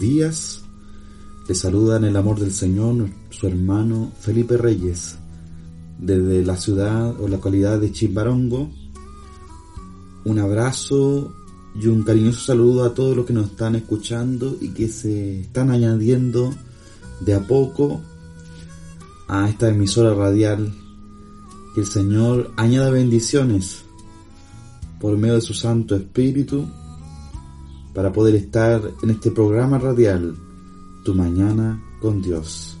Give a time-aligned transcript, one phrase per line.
[0.00, 0.62] Días.
[1.48, 5.16] Le saluda en el amor del Señor su hermano Felipe Reyes
[5.98, 8.70] desde la ciudad o localidad de Chimbarongo.
[10.24, 11.34] Un abrazo
[11.74, 15.70] y un cariñoso saludo a todos los que nos están escuchando y que se están
[15.70, 16.54] añadiendo
[17.20, 18.00] de a poco
[19.28, 20.72] a esta emisora radial.
[21.74, 23.84] Que el Señor añada bendiciones
[25.00, 26.66] por medio de su Santo Espíritu
[27.94, 30.34] para poder estar en este programa radial,
[31.04, 32.76] Tu Mañana con Dios.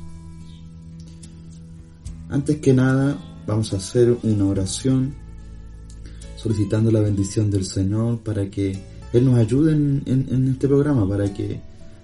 [2.28, 5.14] Antes que nada, vamos a hacer una oración
[6.36, 8.76] solicitando la bendición del Señor para que
[9.12, 11.60] Él nos ayude en, este programa, para que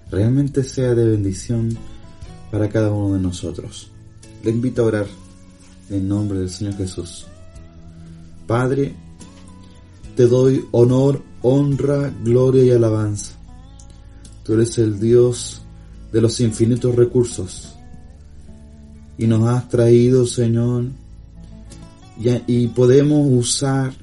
[0.09, 1.77] realmente sea de bendición
[2.49, 3.91] para cada uno de nosotros.
[4.43, 5.07] Le invito a orar
[5.89, 7.27] en nombre del Señor Jesús.
[8.47, 8.95] Padre,
[10.15, 13.33] te doy honor, honra, gloria y alabanza.
[14.43, 15.61] Tú eres el Dios
[16.11, 17.75] de los infinitos recursos.
[19.17, 20.85] Y nos has traído, Señor,
[22.47, 23.93] y, podemos usar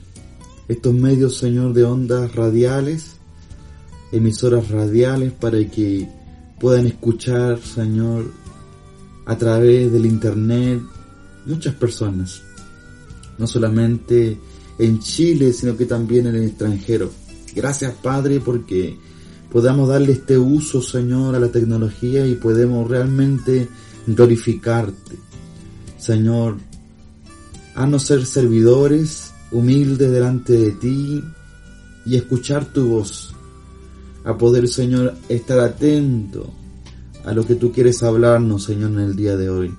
[0.66, 3.16] estos medios, Señor, de ondas radiales,
[4.12, 6.08] emisoras radiales, para que
[6.58, 8.30] puedan escuchar, Señor,
[9.26, 10.82] a través del Internet,
[11.46, 12.42] muchas personas.
[13.38, 14.38] No solamente
[14.78, 17.10] en Chile, sino que también en el extranjero.
[17.54, 18.98] Gracias, Padre, porque
[19.50, 23.68] podamos darle este uso, Señor, a la tecnología y podemos realmente
[24.06, 25.16] glorificarte.
[25.98, 26.56] Señor,
[27.74, 31.24] haznos ser servidores humildes delante de ti
[32.04, 33.34] y escuchar tu voz.
[34.24, 36.52] A poder, Señor, estar atento
[37.24, 39.74] a lo que tú quieres hablarnos, Señor, en el día de hoy.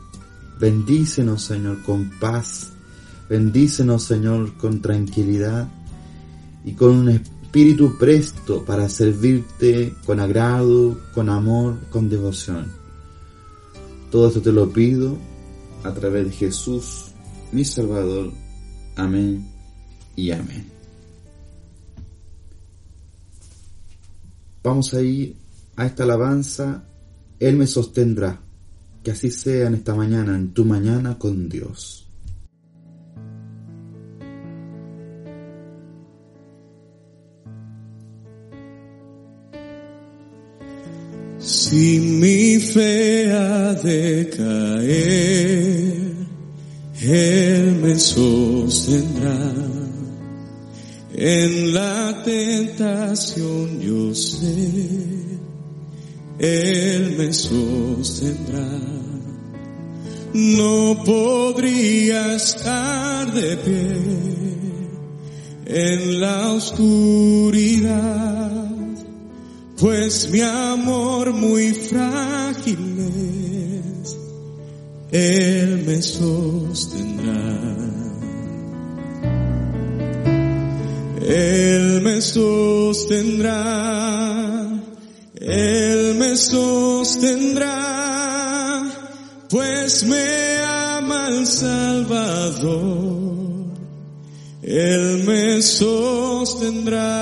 [0.60, 2.70] Bendícenos, Señor, con paz
[3.30, 5.68] Bendícenos, Señor, con tranquilidad
[6.66, 7.10] y con un
[7.50, 12.72] espíritu presto para servirte con agrado, con amor, con devoción.
[14.12, 15.18] Todo esto te lo pido
[15.84, 17.06] a través de Jesús,
[17.52, 18.32] mi Salvador.
[18.96, 19.48] Amén
[20.16, 20.70] y amén.
[24.62, 25.36] Vamos a ir
[25.76, 26.84] a esta alabanza.
[27.40, 28.40] Él me sostendrá.
[29.04, 32.09] Que así sea en esta mañana, en tu mañana con Dios.
[41.40, 46.12] Si mi fe ha de caer,
[47.02, 49.40] Él me sostendrá.
[51.14, 54.68] En la tentación yo sé,
[56.40, 58.80] Él me sostendrá.
[60.34, 63.96] No podría estar de pie
[65.66, 68.00] en la oscuridad
[69.80, 73.00] pues mi amor muy frágil
[74.04, 74.18] es,
[75.12, 77.80] Él me sostendrá.
[81.30, 83.54] Él me sostendrá,
[85.36, 87.70] Él me sostendrá,
[89.48, 92.80] pues me ama el Salvador,
[94.64, 97.20] Él me sostendrá.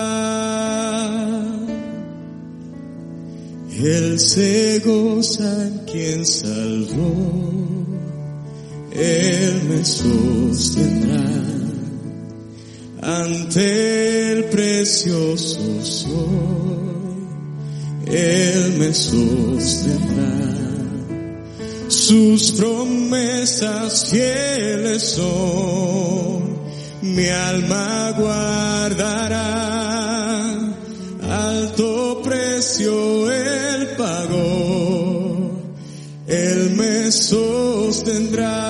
[3.80, 7.86] Él se goza en quien salvó,
[8.92, 11.48] Él me sostendrá
[13.04, 17.28] ante el precioso sol,
[18.08, 20.34] Él me sostendrá.
[21.88, 26.58] sus promesas fieles son,
[27.04, 29.38] mi alma guardará,
[31.22, 32.24] alto
[32.58, 35.62] precio él pagó,
[36.28, 38.64] él me sostendrá.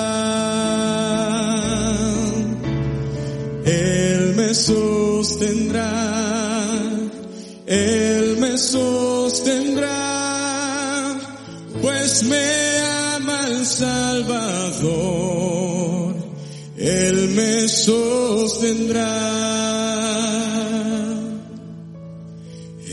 [3.64, 5.90] Él me sostendrá,
[7.66, 9.88] Él me sostendrá,
[11.80, 12.78] pues me
[13.16, 14.84] ama el Salvador,
[16.76, 19.08] Él me sostendrá.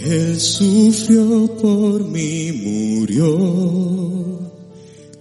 [0.06, 4.52] Él sufrió por mí, murió,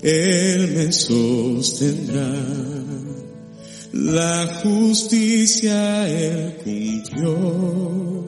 [0.03, 2.31] Él me sostendrá.
[3.95, 8.27] La justicia Él cumplió,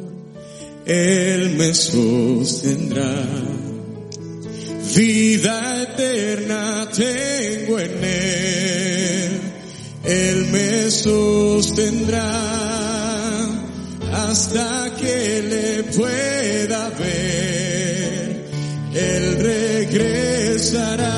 [0.87, 3.23] Él me sostendrá.
[4.97, 9.41] Vida eterna tengo en Él,
[10.05, 12.33] Él me sostendrá
[14.11, 16.36] hasta que le pueda
[20.73, 21.13] regresará.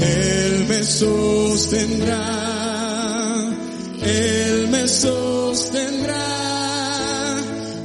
[0.00, 2.24] Él me sostendrá,
[4.02, 6.26] Él me sostendrá,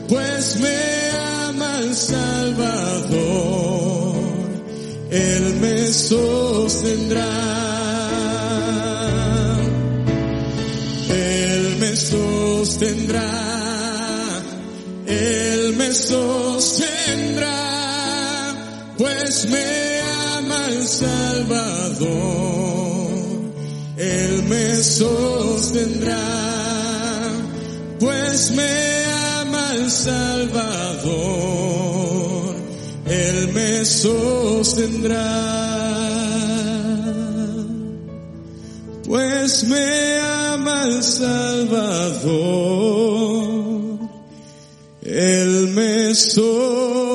[0.07, 1.09] pues me
[1.47, 3.15] ama el Salvador,
[5.09, 7.27] Él me sostendrá,
[11.09, 13.31] Él me sostendrá,
[15.07, 16.50] Él me sostendrá,
[19.47, 20.01] me
[20.37, 22.09] ama el Salvador,
[23.97, 26.17] Él me sostendrá,
[27.99, 29.05] pues me
[29.39, 31.15] ama el Salvador,
[33.05, 35.27] Él me sostendrá,
[39.05, 42.41] pues me ama el Salvador,
[45.03, 47.10] Él me sostendrá.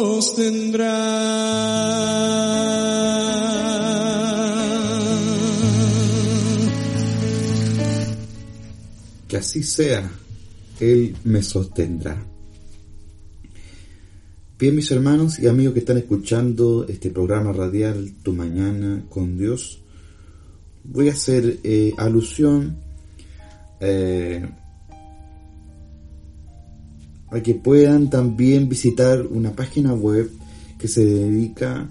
[9.29, 10.11] Que así sea,
[10.81, 12.17] Él me sostendrá.
[14.59, 19.81] Bien, mis hermanos y amigos que están escuchando este programa radial Tu Mañana con Dios,
[20.85, 22.77] voy a hacer eh, alusión
[23.81, 24.49] eh,
[27.31, 30.31] a que puedan también visitar una página web
[30.79, 31.89] que se dedica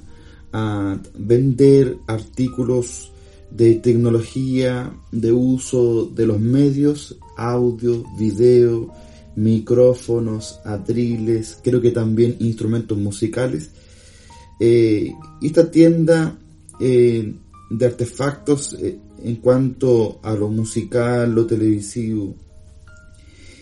[0.54, 3.12] a vender artículos
[3.52, 8.92] de tecnología, de uso de los medios, audio, video,
[9.36, 13.70] micrófonos, atriles, creo que también instrumentos musicales.
[14.60, 16.38] Eh, esta tienda
[16.80, 17.34] eh,
[17.70, 22.36] de artefactos eh, en cuanto a lo musical, lo televisivo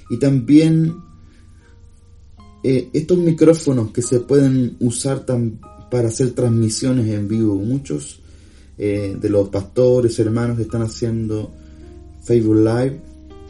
[0.09, 0.93] y también
[2.63, 5.25] eh, estos micrófonos que se pueden usar
[5.91, 7.55] para hacer transmisiones en vivo.
[7.55, 8.21] Muchos
[8.77, 11.51] eh, de los pastores, hermanos están haciendo
[12.23, 13.01] Facebook Live.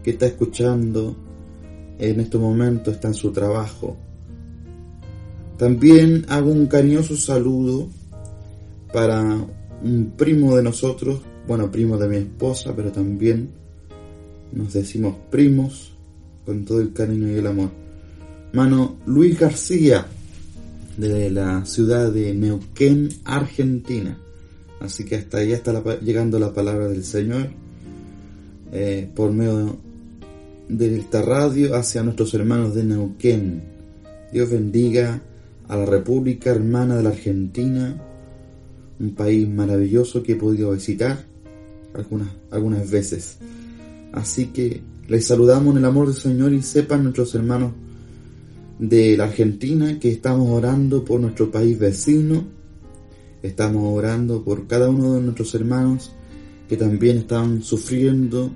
[0.03, 1.17] que está escuchando
[1.99, 3.97] en este momento, está en su trabajo.
[5.58, 7.88] También hago un cariñoso saludo
[8.92, 9.36] para
[9.82, 13.50] un primo de nosotros, bueno, primo de mi esposa, pero también
[14.52, 15.92] nos decimos primos
[16.44, 17.70] con todo el cariño y el amor.
[18.52, 20.06] Mano Luis García,
[20.96, 24.18] de la ciudad de Neuquén, Argentina.
[24.80, 27.48] Así que hasta allá está llegando la palabra del Señor
[28.72, 29.78] eh, por medio
[30.68, 33.62] de esta radio hacia nuestros hermanos de Neuquén.
[34.32, 35.22] Dios bendiga
[35.68, 37.96] a la República Hermana de la Argentina,
[38.99, 41.25] un país maravilloso que he podido visitar
[41.94, 43.38] algunas, algunas veces.
[44.12, 47.73] Así que les saludamos en el amor del Señor y sepan nuestros hermanos
[48.78, 52.44] de la Argentina que estamos orando por nuestro país vecino,
[53.42, 56.12] estamos orando por cada uno de nuestros hermanos
[56.68, 58.50] que también están sufriendo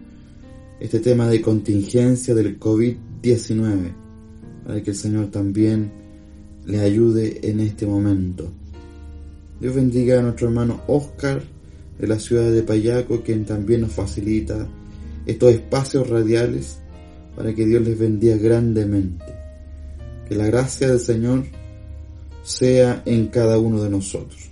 [0.81, 3.93] este tema de contingencia del COVID-19,
[4.67, 6.00] para que el Señor también
[6.71, 8.51] le ayude en este momento.
[9.61, 11.43] Dios bendiga a nuestro hermano Oscar
[11.99, 14.67] de la ciudad de Payaco, quien también nos facilita
[15.27, 16.79] estos espacios radiales
[17.37, 19.25] para que Dios les bendiga grandemente.
[20.29, 21.45] Que la gracia del Señor
[22.43, 24.51] sea en cada uno de nosotros.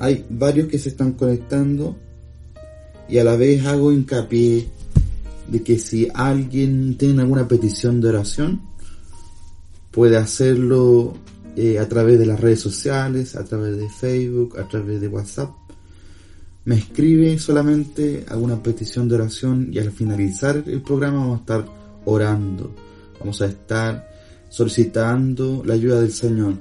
[0.00, 1.96] Hay varios que se están conectando
[3.08, 4.68] y a la vez hago hincapié
[5.48, 8.67] de que si alguien tiene alguna petición de oración,
[9.98, 11.14] puede hacerlo
[11.56, 15.50] eh, a través de las redes sociales, a través de Facebook, a través de WhatsApp.
[16.66, 21.64] Me escribe solamente alguna petición de oración y al finalizar el programa vamos a estar
[22.04, 22.72] orando.
[23.18, 24.08] Vamos a estar
[24.48, 26.54] solicitando la ayuda del Señor.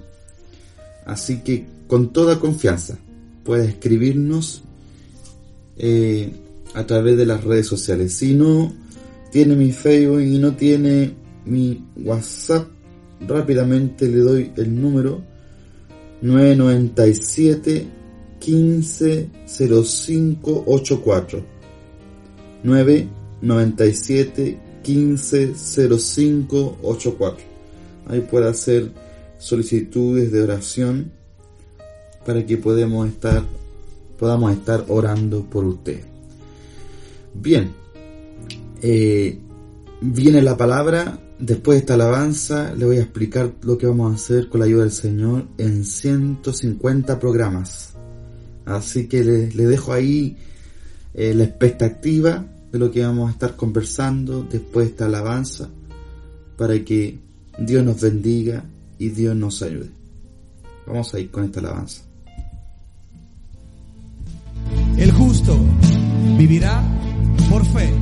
[1.05, 2.97] Así que con toda confianza
[3.43, 4.63] puede escribirnos
[5.77, 6.33] eh,
[6.73, 8.15] a través de las redes sociales.
[8.15, 8.73] Si no
[9.31, 11.13] tiene mi Facebook y no tiene
[11.45, 12.76] mi WhatsApp,
[13.25, 15.21] rápidamente le doy el número
[16.21, 17.87] 997
[18.39, 21.43] 15 05 84
[22.63, 27.45] 997 15 05 84
[28.07, 28.91] ahí puede hacer
[29.37, 31.11] solicitudes de oración
[32.25, 33.43] para que podamos estar
[34.17, 36.01] podamos estar orando por usted.
[37.33, 37.71] Bien
[38.81, 39.37] eh,
[40.01, 44.15] viene la palabra Después de esta alabanza le voy a explicar lo que vamos a
[44.15, 47.93] hacer con la ayuda del Señor en 150 programas.
[48.65, 50.35] Así que le, dejo ahí
[51.13, 55.69] eh, la expectativa de lo que vamos a estar conversando después de esta alabanza
[56.57, 57.19] para que
[57.59, 58.65] Dios nos bendiga
[58.97, 59.91] y Dios nos ayude.
[60.87, 62.01] Vamos a ir con esta alabanza.
[64.97, 65.55] El justo
[66.37, 66.83] vivirá
[67.49, 67.93] por fe.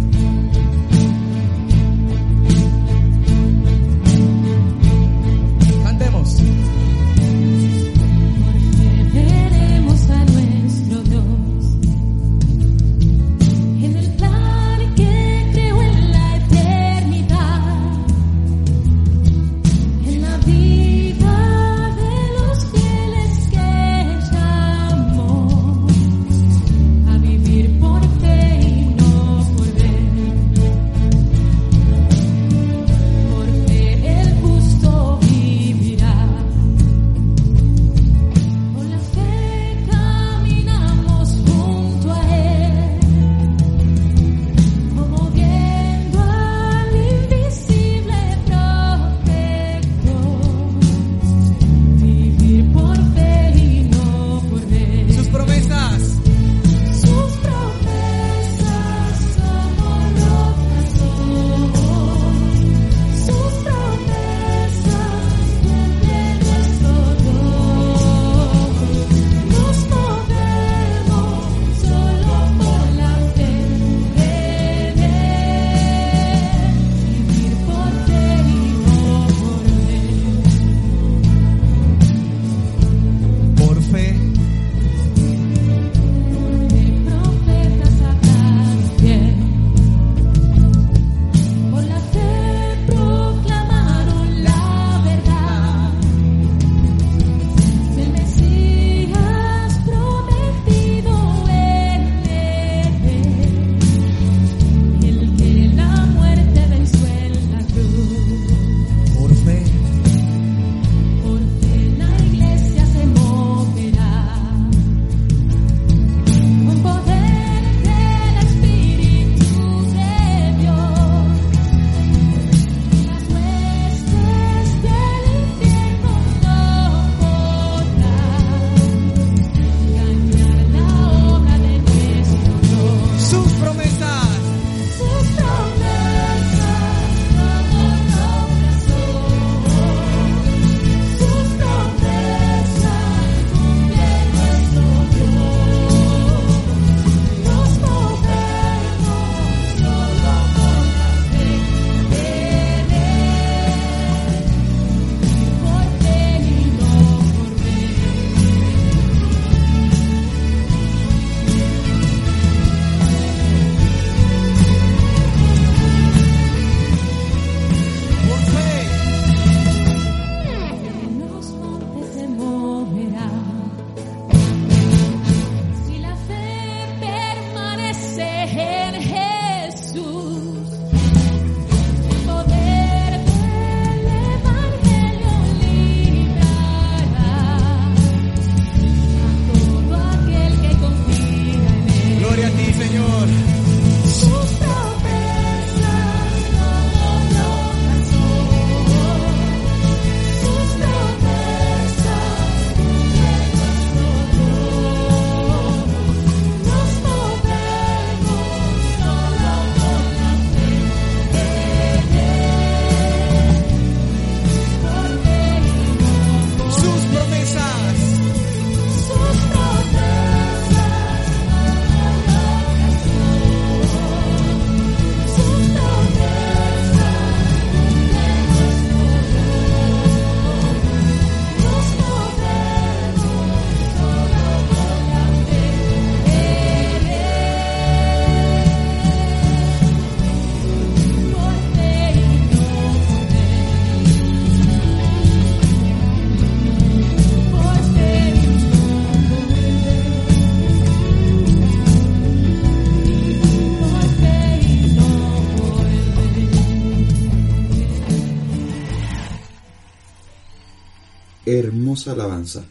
[262.11, 262.63] Alabanza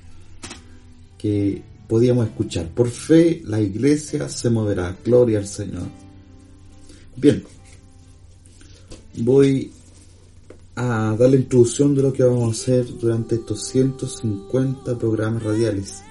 [1.18, 2.68] que podíamos escuchar.
[2.68, 4.96] Por fe la iglesia se moverá.
[5.04, 5.88] Gloria al Señor.
[7.16, 7.44] Bien,
[9.16, 9.70] voy
[10.76, 16.02] a dar la introducción de lo que vamos a hacer durante estos 150 programas radiales.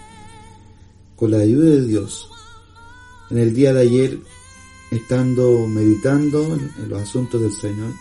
[1.16, 2.30] Con la ayuda de Dios,
[3.30, 4.20] en el día de ayer,
[4.92, 7.94] estando meditando en los asuntos del Señor,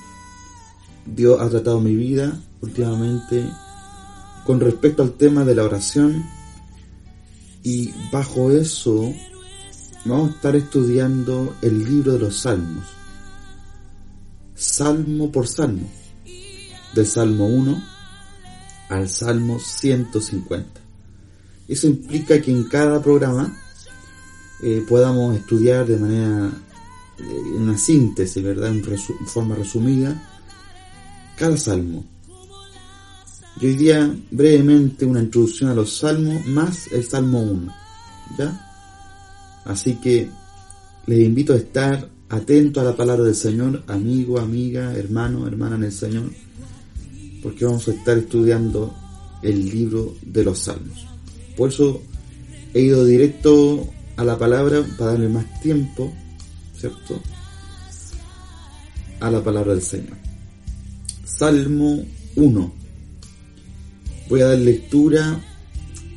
[1.05, 3.45] Dios ha tratado mi vida últimamente
[4.45, 6.25] con respecto al tema de la oración
[7.63, 9.13] y bajo eso
[10.05, 12.85] vamos a estar estudiando el libro de los salmos,
[14.55, 15.89] salmo por salmo,
[16.95, 17.83] del salmo 1
[18.89, 20.81] al salmo 150.
[21.69, 23.57] Eso implica que en cada programa
[24.63, 26.53] eh, podamos estudiar de manera,
[27.19, 28.69] en una síntesis, ¿verdad?
[28.69, 28.85] En
[29.27, 30.21] forma resumida,
[31.37, 32.05] cada salmo.
[33.61, 37.75] Y hoy día brevemente una introducción a los salmos más el salmo 1.
[38.39, 38.69] ¿Ya?
[39.65, 40.31] Así que
[41.07, 45.85] les invito a estar atento a la palabra del Señor, amigo, amiga, hermano, hermana en
[45.85, 46.31] el Señor,
[47.43, 48.95] porque vamos a estar estudiando
[49.43, 51.07] el libro de los salmos.
[51.57, 52.03] Por eso
[52.73, 53.87] he ido directo
[54.17, 56.13] a la palabra para darle más tiempo,
[56.75, 57.21] ¿cierto?
[59.21, 60.17] A la palabra del Señor.
[61.25, 62.03] Salmo
[62.37, 62.82] 1.
[64.33, 65.39] Voy a dar lectura,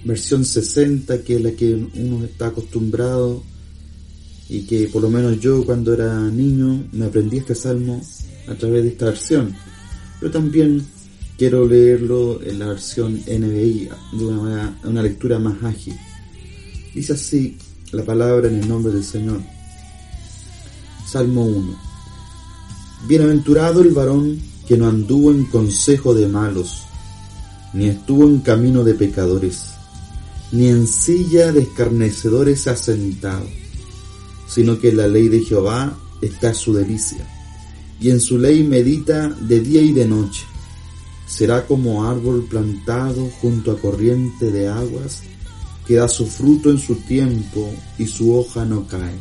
[0.06, 3.44] versión 60, que es la que uno está acostumbrado
[4.48, 8.02] y que por lo menos yo cuando era niño me aprendí este salmo
[8.48, 9.54] a través de esta versión.
[10.22, 10.86] Pero también
[11.38, 15.96] quiero leerlo en la versión NBI, de una, manera, una lectura más ágil.
[16.94, 17.58] Dice así
[17.92, 19.42] la palabra en el nombre del Señor.
[21.06, 21.80] Salmo 1.
[23.10, 26.85] Bienaventurado el varón que no anduvo en consejo de malos,
[27.76, 29.66] ni estuvo en camino de pecadores,
[30.54, 33.46] ni en silla de escarnecedores se ha sentado,
[34.48, 37.28] sino que la ley de Jehová está su delicia,
[38.00, 40.44] y en su ley medita de día y de noche.
[41.28, 45.24] Será como árbol plantado junto a corriente de aguas,
[45.86, 49.20] que da su fruto en su tiempo y su hoja no cae,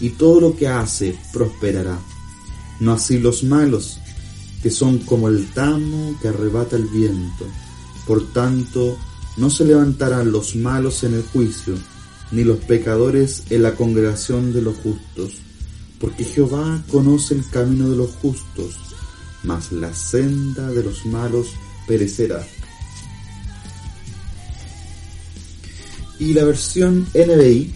[0.00, 2.00] y todo lo que hace prosperará.
[2.80, 4.00] No así los malos,
[4.60, 7.46] que son como el tamo que arrebata el viento.
[8.06, 8.96] Por tanto,
[9.36, 11.74] no se levantarán los malos en el juicio,
[12.30, 15.34] ni los pecadores en la congregación de los justos,
[16.00, 18.76] porque Jehová conoce el camino de los justos,
[19.42, 21.48] mas la senda de los malos
[21.86, 22.46] perecerá.
[26.18, 27.74] Y la versión NBI,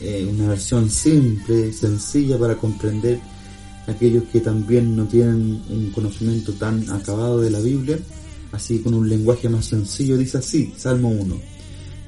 [0.00, 3.20] eh, una versión simple, sencilla para comprender
[3.86, 7.98] aquellos que también no tienen un conocimiento tan acabado de la Biblia,
[8.56, 11.40] así con un lenguaje más sencillo, dice así, Salmo 1.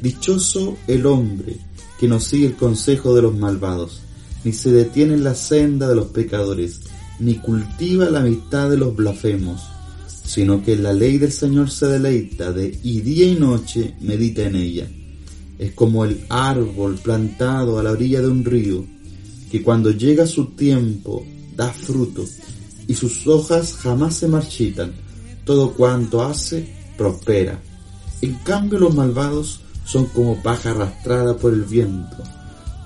[0.03, 1.57] Dichoso el hombre
[1.99, 4.01] que no sigue el consejo de los malvados,
[4.45, 6.81] ni se detiene en la senda de los pecadores,
[7.19, 9.61] ni cultiva la amistad de los blasfemos,
[10.25, 14.57] sino que la ley del Señor se deleita de y día y noche medita en
[14.57, 14.89] ella.
[15.59, 18.85] Es como el árbol plantado a la orilla de un río,
[19.51, 22.25] que cuando llega su tiempo da fruto,
[22.87, 24.93] y sus hojas jamás se marchitan,
[25.49, 27.59] todo cuanto hace prospera.
[28.21, 32.19] En cambio los malvados son como paja arrastrada por el viento.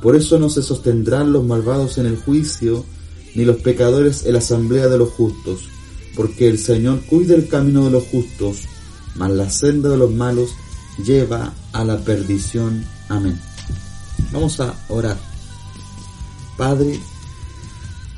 [0.01, 2.85] Por eso no se sostendrán los malvados en el juicio,
[3.35, 5.63] ni los pecadores en la asamblea de los justos,
[6.15, 8.59] porque el Señor cuida el camino de los justos,
[9.17, 10.51] mas la senda de los malos
[11.05, 12.85] lleva a la perdición.
[13.09, 13.41] Amén.
[14.33, 15.19] Vamos a orar.
[16.57, 17.01] Padre,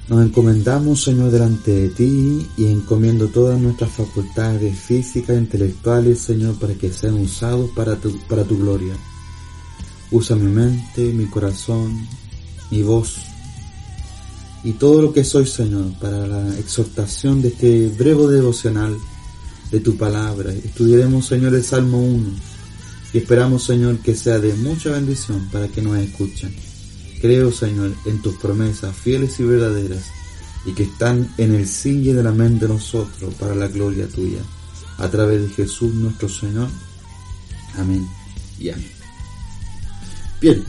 [0.08, 6.58] nos encomendamos, Señor, delante de ti y encomiendo todas nuestras facultades físicas e intelectuales, Señor,
[6.58, 8.94] para que sean usados para tu, para tu gloria.
[10.10, 12.06] Usa mi mente, mi corazón,
[12.70, 13.16] mi voz
[14.64, 18.96] y todo lo que soy, Señor, para la exhortación de este breve devocional
[19.70, 20.52] de tu palabra.
[20.52, 22.30] Estudiaremos, Señor, el Salmo 1
[23.12, 26.73] y esperamos, Señor, que sea de mucha bendición para que nos escuchen.
[27.24, 30.10] Creo, Señor, en tus promesas fieles y verdaderas
[30.66, 34.40] y que están en el sille de la mente de nosotros para la gloria tuya.
[34.98, 36.68] A través de Jesús nuestro Señor.
[37.78, 38.06] Amén
[38.58, 38.90] y amén.
[40.38, 40.62] Bien.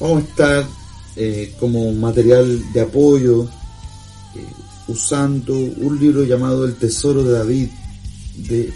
[0.00, 0.66] Vamos a estar
[1.14, 4.44] eh, como material de apoyo eh,
[4.88, 7.68] usando un libro llamado El Tesoro de David
[8.38, 8.74] de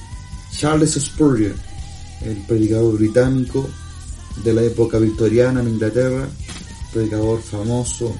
[0.57, 1.57] Charles Spurgeon,
[2.23, 3.69] el predicador británico
[4.37, 6.29] de la época victoriana en Inglaterra,
[6.93, 8.15] predicador famoso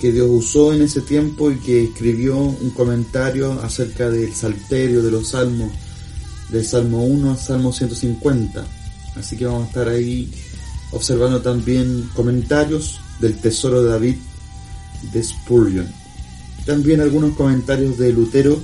[0.00, 5.12] que Dios usó en ese tiempo y que escribió un comentario acerca del salterio de
[5.12, 5.70] los salmos,
[6.48, 8.66] del Salmo 1 al Salmo 150.
[9.14, 10.28] Así que vamos a estar ahí
[10.90, 14.16] observando también comentarios del tesoro de David
[15.12, 15.86] de Spurgeon.
[16.66, 18.60] También algunos comentarios de Lutero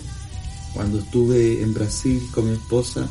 [0.75, 3.09] cuando estuve en Brasil con mi esposa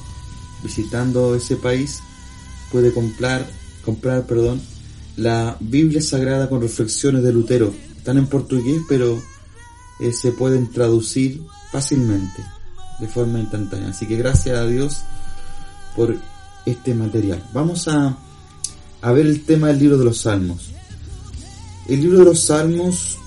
[0.64, 2.02] visitando ese país
[2.72, 3.46] pude comprar
[3.84, 4.62] comprar perdón
[5.16, 7.74] la Biblia Sagrada con reflexiones de Lutero.
[7.98, 9.22] Están en portugués pero
[10.00, 12.44] eh, se pueden traducir fácilmente
[13.00, 13.90] de forma instantánea.
[13.90, 15.02] Así que gracias a Dios
[15.96, 16.16] por
[16.66, 17.44] este material.
[17.54, 18.18] Vamos a,
[19.02, 20.72] a ver el tema del libro de los salmos.
[21.88, 23.18] El libro de los salmos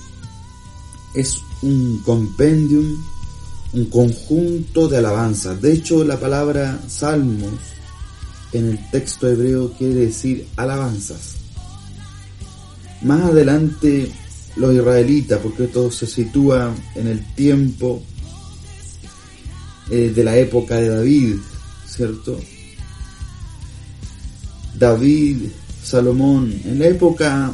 [1.15, 3.03] es un compendium
[3.73, 5.61] un conjunto de alabanzas.
[5.61, 7.53] De hecho, la palabra salmos
[8.53, 11.37] en el texto hebreo quiere decir alabanzas.
[13.03, 14.11] Más adelante
[14.57, 18.03] los israelitas, porque esto se sitúa en el tiempo
[19.91, 21.37] eh, de la época de David,
[21.87, 22.39] ¿cierto?
[24.79, 25.39] David,
[25.83, 27.53] Salomón, en la época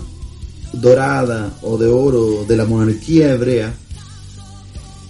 [0.72, 3.74] dorada o de oro de la monarquía hebrea,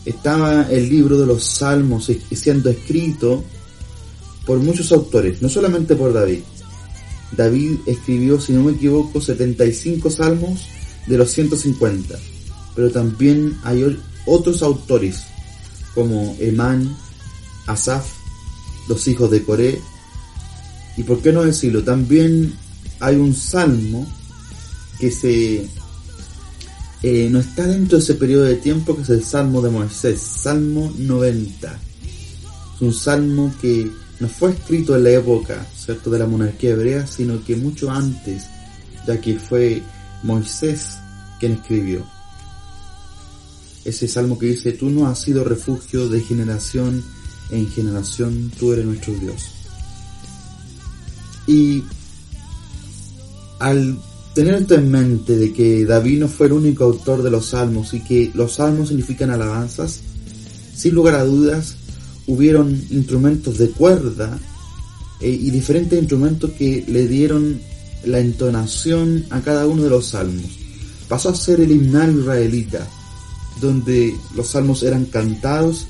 [0.04, 3.44] estaba el libro de los salmos siendo escrito
[4.46, 6.40] por muchos autores, no solamente por David.
[7.32, 10.68] David escribió, si no me equivoco, 75 salmos
[11.06, 12.16] de los 150,
[12.74, 15.24] pero también hay otros autores
[15.94, 16.96] como Emán,
[17.66, 18.06] Asaf,
[18.88, 19.80] los hijos de Coré,
[20.96, 22.54] y por qué no decirlo, también
[23.00, 24.06] hay un salmo
[24.98, 25.68] que se
[27.02, 30.20] eh, no está dentro de ese periodo de tiempo que es el Salmo de Moisés,
[30.20, 31.78] Salmo 90.
[32.74, 37.06] Es un salmo que no fue escrito en la época, ¿cierto?, de la monarquía hebrea,
[37.06, 38.44] sino que mucho antes,
[39.06, 39.82] ya que fue
[40.22, 40.98] Moisés
[41.38, 42.04] quien escribió.
[43.84, 47.04] Ese salmo que dice, tú no has sido refugio de generación
[47.50, 49.52] en generación, tú eres nuestro Dios.
[51.46, 51.84] Y
[53.60, 53.98] al
[54.36, 57.94] Tener esto en mente de que David no fue el único autor de los salmos
[57.94, 60.00] y que los salmos significan alabanzas,
[60.74, 61.74] sin lugar a dudas,
[62.26, 64.38] hubieron instrumentos de cuerda
[65.20, 67.60] eh, y diferentes instrumentos que le dieron
[68.04, 70.58] la entonación a cada uno de los salmos.
[71.08, 72.86] Pasó a ser el himnario israelita,
[73.60, 75.86] donde los salmos eran cantados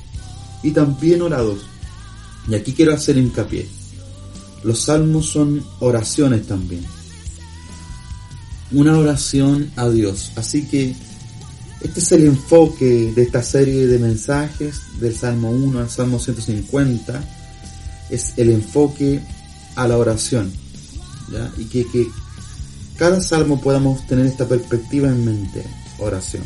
[0.63, 1.59] y también orados.
[2.47, 3.67] Y aquí quiero hacer hincapié.
[4.63, 6.83] Los salmos son oraciones también
[8.71, 10.31] una oración a Dios.
[10.35, 10.95] Así que
[11.81, 17.23] este es el enfoque de esta serie de mensajes del Salmo 1 al Salmo 150.
[18.09, 19.21] Es el enfoque
[19.75, 20.51] a la oración.
[21.57, 22.07] Y que, que
[22.97, 25.63] cada salmo podamos tener esta perspectiva en mente.
[25.99, 26.43] Oración.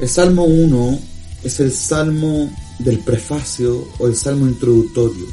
[0.00, 0.98] El Salmo 1
[1.44, 5.26] es el salmo del prefacio o el salmo introductorio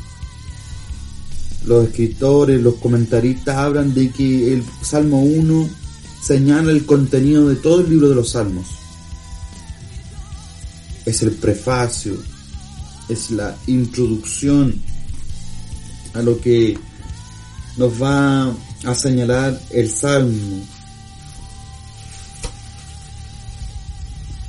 [1.65, 5.69] los escritores, los comentaristas hablan de que el Salmo 1
[6.23, 8.67] señala el contenido de todo el libro de los Salmos.
[11.05, 12.15] Es el prefacio,
[13.09, 14.81] es la introducción
[16.13, 16.77] a lo que
[17.75, 18.55] nos va
[18.86, 20.62] a señalar el Salmo.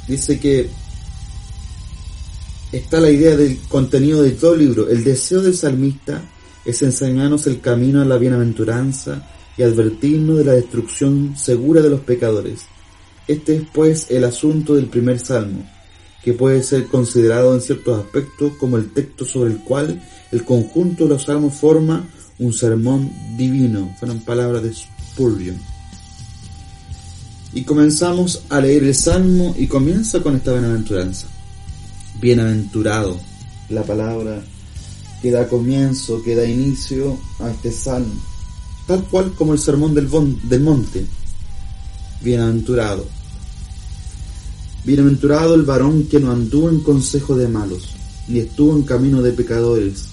[0.06, 0.70] Dice que
[2.70, 4.88] está la idea del contenido de todo el libro.
[4.88, 6.22] El deseo del salmista
[6.64, 12.00] es enseñarnos el camino a la bienaventuranza y advertirnos de la destrucción segura de los
[12.00, 12.62] pecadores.
[13.28, 15.64] Este es pues el asunto del primer salmo,
[16.22, 21.04] que puede ser considerado en ciertos aspectos como el texto sobre el cual el conjunto
[21.04, 23.94] de los salmos forma un sermón divino.
[23.98, 25.58] Fueron palabras de Spurgeon.
[27.52, 31.28] Y comenzamos a leer el salmo y comienza con esta bienaventuranza.
[32.20, 33.20] Bienaventurado,
[33.68, 34.42] la palabra
[35.22, 38.20] que da comienzo, que da inicio a este salmo,
[38.86, 40.08] tal cual como el sermón del,
[40.44, 41.06] del monte.
[42.22, 43.06] Bienaventurado.
[44.84, 47.88] Bienaventurado el varón que no anduvo en consejo de malos,
[48.28, 50.04] ni estuvo en camino de pecadores,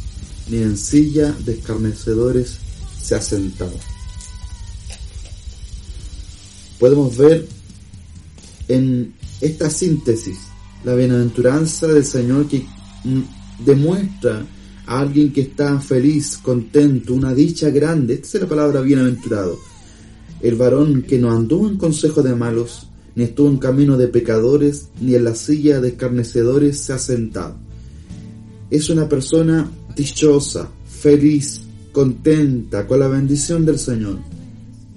[0.47, 2.57] ni en silla de escarnecedores
[3.01, 3.73] se ha sentado.
[6.79, 7.47] Podemos ver
[8.67, 10.37] en esta síntesis
[10.83, 12.65] la bienaventuranza del Señor que
[13.59, 14.45] demuestra
[14.85, 18.15] alguien que está feliz, contento, una dicha grande.
[18.15, 19.57] Esta es la palabra bienaventurado.
[20.41, 24.89] El varón que no anduvo en consejo de malos, ni estuvo en camino de pecadores,
[24.99, 27.55] ni en la silla de escarnecedores se ha sentado.
[28.69, 34.19] Es una persona dichosa, feliz, contenta, con la bendición del Señor.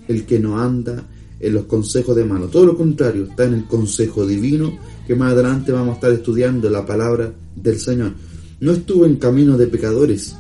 [0.07, 1.05] El que no anda
[1.41, 2.47] en los consejos de mano.
[2.47, 6.71] Todo lo contrario, está en el consejo divino que más adelante vamos a estar estudiando
[6.71, 8.13] la palabra del Señor.
[8.61, 10.37] No estuvo en camino de pecadores,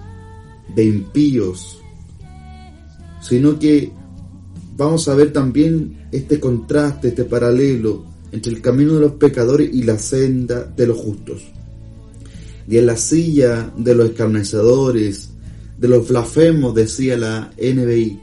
[0.74, 1.80] de impíos,
[3.20, 3.92] sino que
[4.76, 9.82] vamos a ver también este contraste, este paralelo entre el camino de los pecadores y
[9.82, 11.42] la senda de los justos.
[12.68, 15.30] Y en la silla de los escarnecedores,
[15.78, 18.20] de los blasfemos, decía la NBI,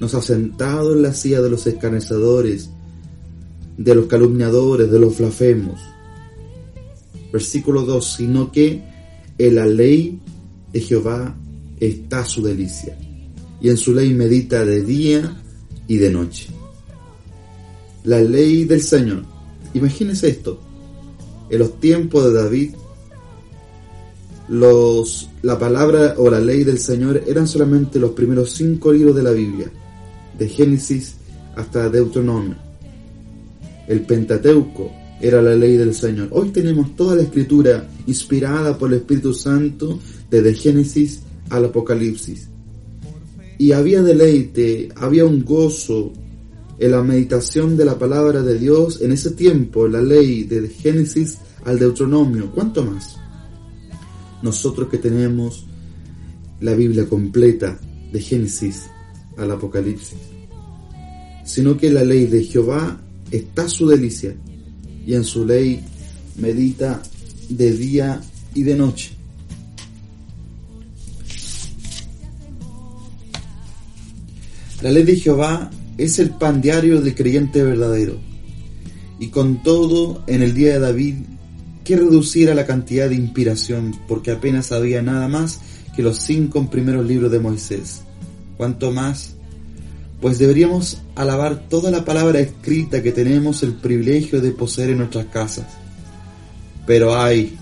[0.00, 2.70] nos ha sentado en la silla de los escarnecedores,
[3.76, 5.80] de los calumniadores, de los blasfemos.
[7.32, 8.82] Versículo 2, sino que
[9.38, 10.20] en la ley
[10.72, 11.34] de Jehová
[11.80, 12.96] está su delicia,
[13.60, 15.42] y en su ley medita de día
[15.88, 16.48] y de noche
[18.04, 19.22] la ley del Señor.
[19.74, 20.58] Imagínense esto.
[21.50, 22.74] En los tiempos de David,
[24.48, 29.22] los, la palabra o la ley del Señor eran solamente los primeros cinco libros de
[29.22, 29.70] la Biblia,
[30.38, 31.14] de Génesis
[31.56, 32.56] hasta Deuteronomio.
[33.86, 34.90] El Pentateuco
[35.22, 36.28] era la ley del Señor.
[36.32, 42.48] Hoy tenemos toda la escritura inspirada por el Espíritu Santo desde Génesis al Apocalipsis.
[43.56, 46.12] Y había deleite, había un gozo,
[46.78, 51.38] en la meditación de la palabra de Dios en ese tiempo, la ley de Génesis
[51.64, 53.16] al Deuteronomio, ¿cuánto más?
[54.42, 55.64] Nosotros que tenemos
[56.60, 57.78] la Biblia completa
[58.12, 58.86] de Génesis
[59.36, 60.18] al Apocalipsis,
[61.44, 64.34] sino que la ley de Jehová está su delicia
[65.06, 65.80] y en su ley
[66.36, 67.02] medita
[67.48, 68.20] de día
[68.54, 69.10] y de noche.
[74.82, 78.16] La ley de Jehová es el pan diario del creyente verdadero.
[79.20, 81.14] Y con todo, en el día de David,
[81.84, 85.60] que reduciera la cantidad de inspiración, porque apenas había nada más
[85.94, 88.02] que los cinco primeros libros de Moisés.
[88.56, 89.36] ¿Cuánto más?
[90.22, 95.26] Pues deberíamos alabar toda la palabra escrita que tenemos el privilegio de poseer en nuestras
[95.26, 95.66] casas.
[96.86, 97.58] Pero ay,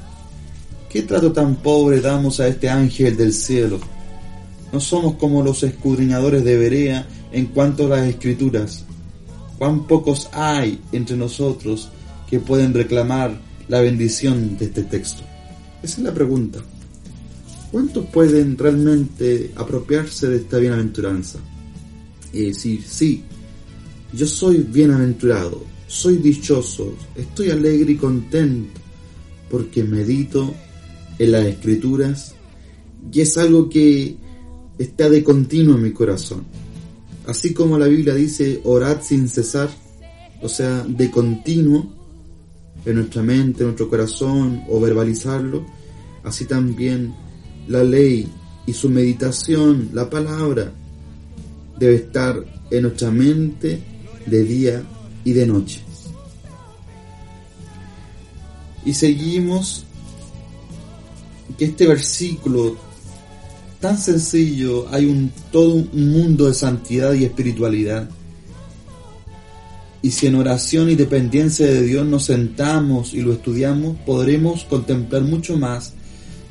[0.91, 3.81] ¿qué trato tan pobre damos a este ángel del cielo?
[4.75, 8.85] No somos como los escudriñadores de Berea en cuanto a las escrituras.
[9.57, 11.89] ¿Cuán pocos hay entre nosotros
[12.29, 15.23] que pueden reclamar la bendición de este texto?
[15.83, 16.59] Esa es la pregunta.
[17.73, 21.39] ¿Cuántos pueden realmente apropiarse de esta bienaventuranza?
[22.33, 23.25] Y decir, sí,
[24.13, 28.81] yo soy bienaventurado, soy dichoso, estoy alegre y contento,
[29.51, 30.55] porque medito
[31.19, 32.35] en las escrituras
[33.13, 34.17] y es algo que
[34.79, 36.45] está de continuo en mi corazón.
[37.27, 39.71] Así como la Biblia dice, orad sin cesar,
[40.43, 41.95] o sea, de continuo,
[42.85, 45.67] en nuestra mente, en nuestro corazón, o verbalizarlo,
[46.25, 47.15] así también
[47.69, 48.27] la ley
[48.67, 50.73] y su meditación, la palabra,
[51.81, 52.37] debe estar
[52.71, 53.81] en nuestra mente
[54.27, 54.83] de día
[55.25, 55.81] y de noche.
[58.85, 59.85] Y seguimos
[61.59, 62.77] que este versículo
[63.81, 68.11] tan sencillo, hay un, todo un mundo de santidad y espiritualidad.
[70.03, 75.23] Y si en oración y dependencia de Dios nos sentamos y lo estudiamos, podremos contemplar
[75.23, 75.95] mucho más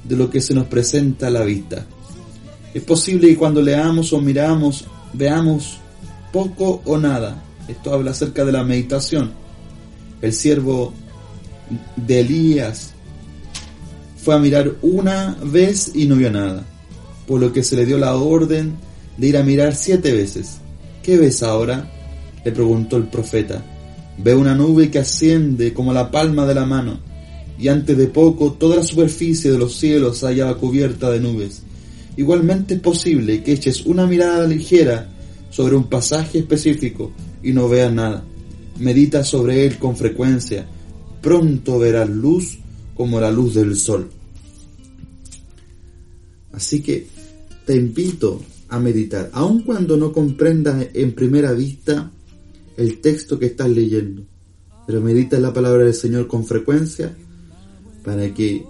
[0.03, 1.85] de lo que se nos presenta a la vista.
[2.73, 5.77] Es posible que cuando leamos o miramos veamos
[6.31, 7.43] poco o nada.
[7.67, 9.31] Esto habla acerca de la meditación.
[10.21, 10.93] El siervo
[11.95, 12.93] de Elías
[14.17, 16.65] fue a mirar una vez y no vio nada
[17.29, 18.73] por lo que se le dio la orden
[19.17, 20.57] de ir a mirar siete veces.
[21.03, 21.87] ¿Qué ves ahora?
[22.43, 23.63] le preguntó el profeta.
[24.17, 26.99] Ve una nube que asciende como la palma de la mano,
[27.59, 31.61] y antes de poco toda la superficie de los cielos se hallaba cubierta de nubes.
[32.17, 35.09] Igualmente es posible que eches una mirada ligera
[35.49, 37.11] sobre un pasaje específico
[37.43, 38.23] y no veas nada.
[38.77, 40.65] Medita sobre él con frecuencia.
[41.21, 42.59] Pronto verás luz
[42.95, 44.09] como la luz del sol.
[46.51, 47.07] Así que
[47.65, 52.11] te invito a meditar, aun cuando no comprendas en primera vista
[52.77, 54.23] el texto que estás leyendo.
[54.85, 57.15] Pero medita la palabra del Señor con frecuencia
[58.03, 58.65] para que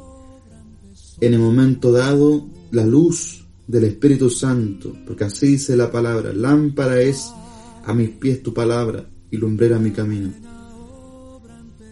[1.22, 7.02] en el momento dado la luz del Espíritu Santo, porque así dice la palabra, lámpara
[7.02, 7.32] es
[7.86, 10.34] a mis pies tu palabra y lumbrera mi camino.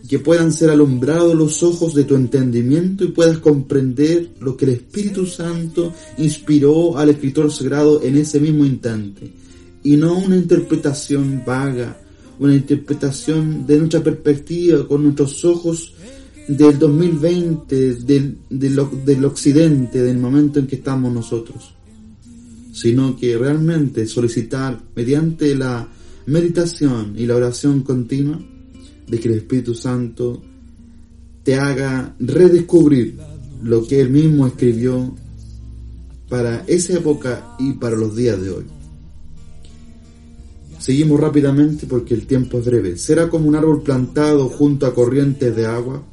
[0.08, 4.72] Que puedan ser alumbrados los ojos de tu entendimiento y puedas comprender lo que el
[4.72, 9.32] Espíritu Santo inspiró al escritor sagrado en ese mismo instante,
[9.84, 12.00] y no una interpretación vaga,
[12.40, 15.94] una interpretación de nuestra perspectiva con nuestros ojos
[16.48, 21.76] del 2020, del, del, del occidente, del momento en que estamos nosotros,
[22.74, 25.88] sino que realmente solicitar mediante la
[26.26, 28.40] meditación y la oración continua
[29.08, 30.42] de que el Espíritu Santo
[31.44, 33.18] te haga redescubrir
[33.64, 35.16] lo que Él mismo escribió
[36.30, 38.66] para esa época y para los días de hoy.
[40.80, 42.98] Seguimos rápidamente porque el tiempo es breve.
[42.98, 46.04] Será como un árbol plantado junto a corrientes de agua,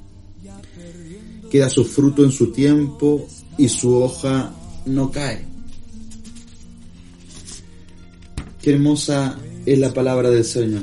[1.55, 4.53] que da su fruto en su tiempo y su hoja
[4.87, 5.47] no cae.
[8.61, 10.83] Qué hermosa es la palabra del Señor.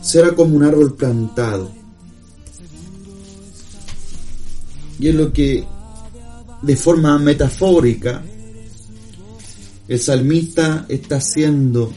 [0.00, 1.72] Será como un árbol plantado.
[5.00, 5.64] Y es lo que
[6.62, 8.22] de forma metafórica
[9.88, 11.92] el salmista está haciendo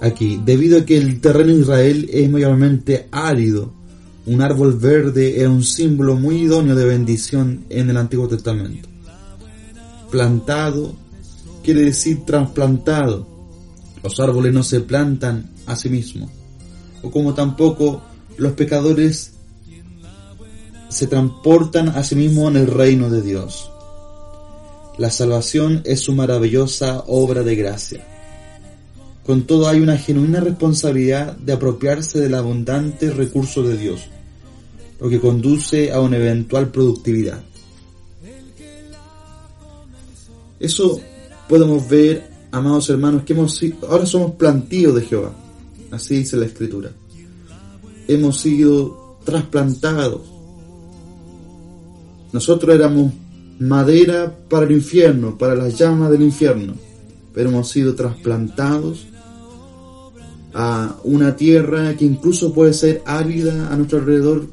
[0.00, 3.74] aquí, debido a que el terreno de Israel es mayormente árido,
[4.26, 8.88] un árbol verde era un símbolo muy idóneo de bendición en el Antiguo Testamento.
[10.10, 10.94] Plantado
[11.62, 13.26] quiere decir trasplantado.
[14.02, 16.30] Los árboles no se plantan a sí mismos,
[17.02, 18.02] o como tampoco
[18.36, 19.32] los pecadores
[20.90, 23.70] se transportan a sí mismos en el reino de Dios.
[24.98, 28.13] La salvación es su maravillosa obra de gracia.
[29.24, 34.02] Con todo hay una genuina responsabilidad de apropiarse del abundante recurso de Dios,
[35.00, 37.42] lo que conduce a una eventual productividad.
[40.60, 41.00] Eso
[41.48, 43.58] podemos ver, amados hermanos, que hemos
[43.88, 45.32] ahora somos plantíos de Jehová.
[45.90, 46.90] Así dice la Escritura.
[48.06, 50.20] Hemos sido trasplantados.
[52.30, 53.12] Nosotros éramos
[53.58, 56.74] madera para el infierno, para las llamas del infierno,
[57.32, 59.06] pero hemos sido trasplantados
[60.54, 64.46] a una tierra que incluso puede ser árida a nuestro alrededor,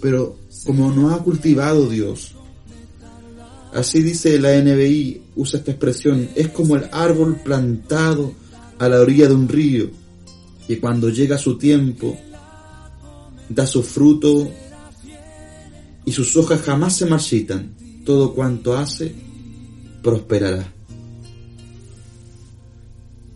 [0.00, 2.36] pero como nos ha cultivado Dios.
[3.74, 8.32] Así dice la NBI, usa esta expresión, es como el árbol plantado
[8.78, 9.90] a la orilla de un río,
[10.66, 12.16] que cuando llega su tiempo,
[13.48, 14.48] da su fruto
[16.04, 19.12] y sus hojas jamás se marchitan, todo cuanto hace
[20.02, 20.79] prosperará.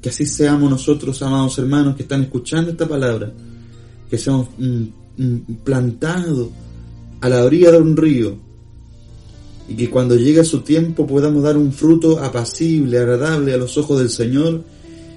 [0.04, 3.32] Que así seamos nosotros, amados hermanos, que están escuchando esta palabra,
[4.10, 4.82] que seamos mm,
[5.16, 6.50] mm, plantados
[7.22, 8.36] a la orilla de un río
[9.66, 13.98] y que cuando llegue su tiempo podamos dar un fruto apacible, agradable a los ojos
[13.98, 14.62] del Señor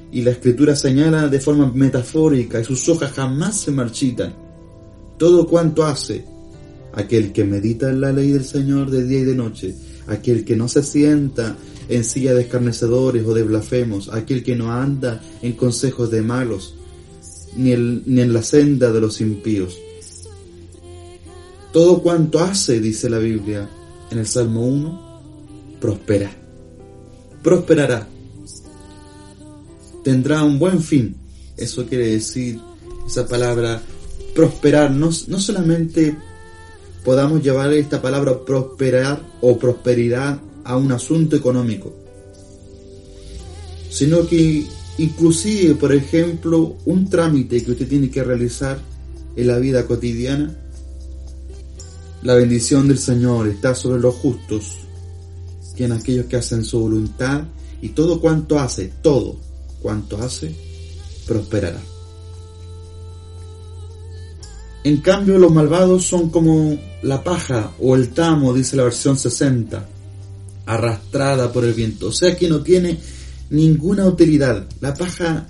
[0.10, 4.34] y la escritura señala de forma metafórica y sus hojas jamás se marchitan.
[5.18, 6.24] Todo cuanto hace
[6.94, 9.76] aquel que medita en la ley del Señor de día y de noche,
[10.08, 11.58] aquel que no se sienta
[11.90, 16.76] en silla de escarnecedores o de blasfemos, aquel que no anda en consejos de malos,
[17.56, 19.78] ni, en la senda de los impíos.
[21.72, 23.70] Todo cuanto hace, dice la Biblia
[24.12, 26.32] en el Salmo 1, prospera.
[27.44, 28.08] Prosperará.
[30.04, 31.16] Tendrá un buen fin.
[31.56, 32.60] Eso quiere decir
[33.06, 33.82] esa palabra
[34.34, 34.92] prosperar.
[34.92, 36.16] No, no solamente
[37.04, 41.94] podamos llevar esta palabra prosperar o prosperidad a un asunto económico,
[43.90, 48.78] sino que inclusive, por ejemplo, un trámite que usted tiene que realizar
[49.38, 50.54] en la vida cotidiana,
[52.22, 54.80] la bendición del Señor está sobre los justos,
[55.78, 57.46] que en aquellos que hacen su voluntad
[57.82, 59.38] y todo cuanto hace, todo
[59.82, 60.54] cuanto hace,
[61.26, 61.82] prosperará.
[64.84, 69.88] En cambio, los malvados son como la paja o el tamo, dice la versión 60,
[70.68, 72.08] arrastrada por el viento.
[72.08, 73.00] O sea que no tiene
[73.50, 74.68] ninguna utilidad.
[74.82, 75.48] La paja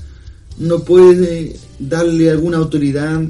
[0.57, 3.22] no puede darle alguna utilidad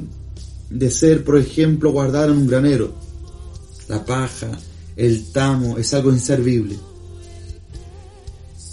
[0.70, 2.94] de ser, por ejemplo, guardada en un granero.
[3.88, 4.50] La paja,
[4.96, 6.76] el tamo, es algo inservible.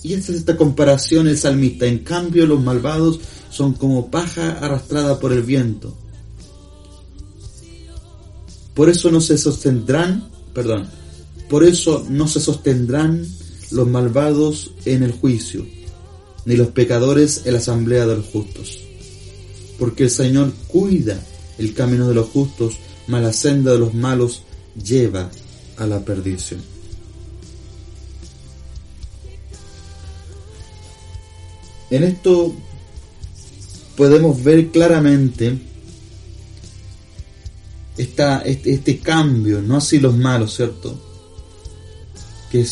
[0.04, 1.86] Y esta es esta comparación el salmista.
[1.88, 5.98] En cambio, los malvados son como paja arrastrada por el viento.
[8.76, 10.88] Por eso no se sostendrán, perdón,
[11.50, 13.26] por eso no se sostendrán
[13.72, 15.66] los malvados en el juicio,
[16.46, 18.80] ni los pecadores en la asamblea de los justos.
[19.80, 21.20] Porque el Señor cuida
[21.58, 22.78] el camino de los justos,
[23.08, 24.44] mas la senda de los malos
[24.82, 25.30] lleva
[25.78, 26.62] a la perdición.
[31.90, 32.54] En esto
[33.96, 35.58] podemos ver claramente
[37.98, 41.05] esta, este, este, cambio, no así los malos, ¿cierto?
[42.52, 42.66] Que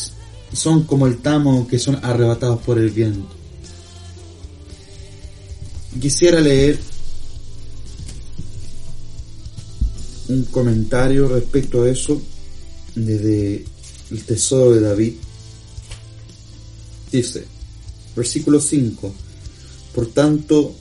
[0.53, 3.28] son como el tamo que son arrebatados por el viento.
[5.99, 6.80] Quisiera leer
[10.30, 12.21] un comentario respecto a eso
[12.95, 13.65] desde
[14.11, 15.13] el tesoro de David.
[17.11, 17.45] Dice,
[18.15, 19.13] versículo 5,
[19.93, 20.76] por tanto,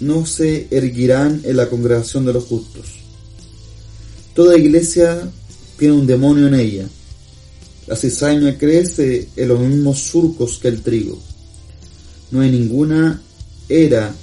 [0.00, 2.86] no se erguirán en la congregación de los justos.
[4.34, 5.30] Toda iglesia
[5.78, 6.88] tiene un demonio en ella.
[7.92, 11.18] La cizaña crece en los mismos surcos que el trigo.
[12.30, 13.20] No hay ninguna
[13.68, 14.14] era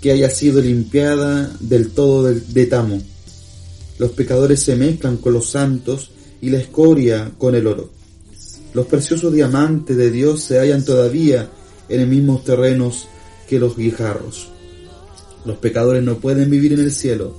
[0.00, 3.00] que haya sido limpiada del todo de tamo.
[4.00, 7.90] Los pecadores se mezclan con los santos y la escoria con el oro.
[8.74, 11.48] Los preciosos diamantes de Dios se hallan todavía
[11.88, 13.06] en los mismos terrenos
[13.48, 14.48] que los guijarros.
[15.44, 17.36] Los pecadores no pueden vivir en el cielo,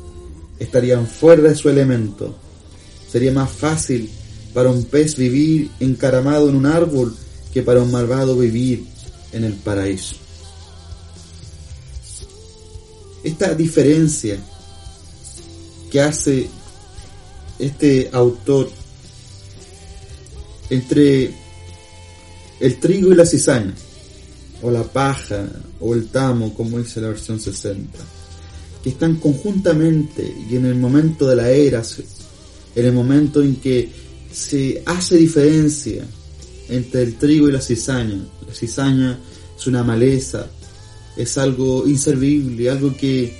[0.60, 2.34] estarían fuera de su elemento.
[3.12, 4.10] Sería más fácil
[4.54, 7.16] para un pez vivir encaramado en un árbol
[7.54, 8.86] que para un malvado vivir
[9.32, 10.16] en el paraíso.
[13.24, 14.38] Esta diferencia
[15.92, 16.48] que hace
[17.60, 18.70] este autor
[20.70, 21.34] entre
[22.60, 23.74] el trigo y la cizaña,
[24.62, 25.48] o la paja,
[25.80, 28.00] o el tamo, como dice la versión 60,
[28.84, 31.84] que están conjuntamente y en el momento de la era,
[32.76, 36.06] en el momento en que se hace diferencia
[36.70, 38.20] entre el trigo y la cizaña.
[38.48, 39.20] La cizaña
[39.58, 40.48] es una maleza,
[41.16, 43.38] es algo inservible, algo que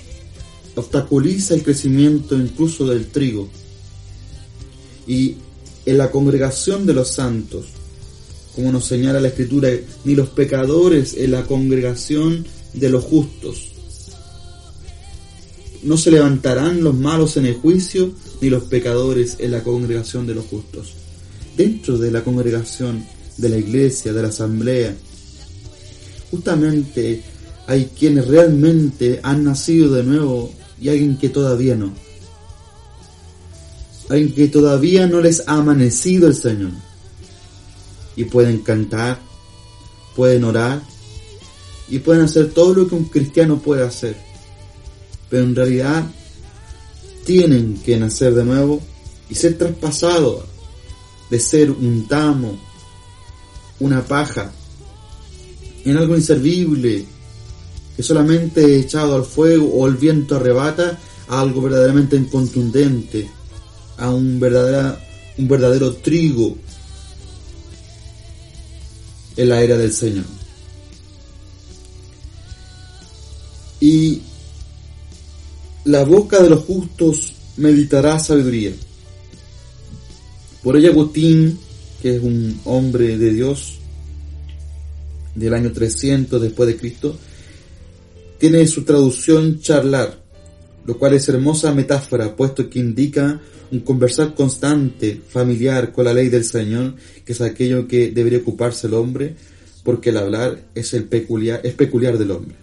[0.74, 3.48] obstaculiza el crecimiento incluso del trigo.
[5.06, 5.36] Y
[5.86, 7.66] en la congregación de los santos,
[8.54, 9.70] como nos señala la escritura,
[10.04, 13.68] ni los pecadores en la congregación de los justos.
[15.82, 20.34] No se levantarán los malos en el juicio, ni los pecadores en la congregación de
[20.34, 20.94] los justos.
[21.56, 23.04] Dentro de la congregación,
[23.36, 24.94] de la iglesia, de la asamblea,
[26.30, 27.22] justamente
[27.66, 31.92] hay quienes realmente han nacido de nuevo y alguien que todavía no.
[34.08, 36.70] Alguien que todavía no les ha amanecido el Señor.
[38.16, 39.20] Y pueden cantar,
[40.16, 40.80] pueden orar
[41.88, 44.16] y pueden hacer todo lo que un cristiano puede hacer.
[45.28, 46.04] Pero en realidad
[47.28, 48.80] tienen que nacer de nuevo
[49.28, 50.44] y ser traspasados
[51.28, 52.58] de ser un tamo,
[53.80, 54.50] una paja,
[55.84, 57.04] en algo inservible,
[57.94, 60.98] que solamente echado al fuego o el viento arrebata
[61.28, 63.30] a algo verdaderamente contundente,
[63.98, 64.98] a un, verdadera,
[65.36, 66.56] un verdadero trigo
[69.36, 70.24] en la era del Señor.
[73.80, 74.22] Y
[75.88, 78.72] la boca de los justos meditará sabiduría.
[80.62, 81.58] Por ello Agustín,
[82.02, 83.78] que es un hombre de Dios
[85.34, 87.16] del año 300 después de Cristo,
[88.36, 90.18] tiene su traducción charlar,
[90.84, 93.40] lo cual es hermosa metáfora, puesto que indica
[93.72, 98.88] un conversar constante, familiar con la ley del Señor, que es aquello que debería ocuparse
[98.88, 99.36] el hombre,
[99.84, 102.57] porque el hablar es, el peculiar, es peculiar del hombre.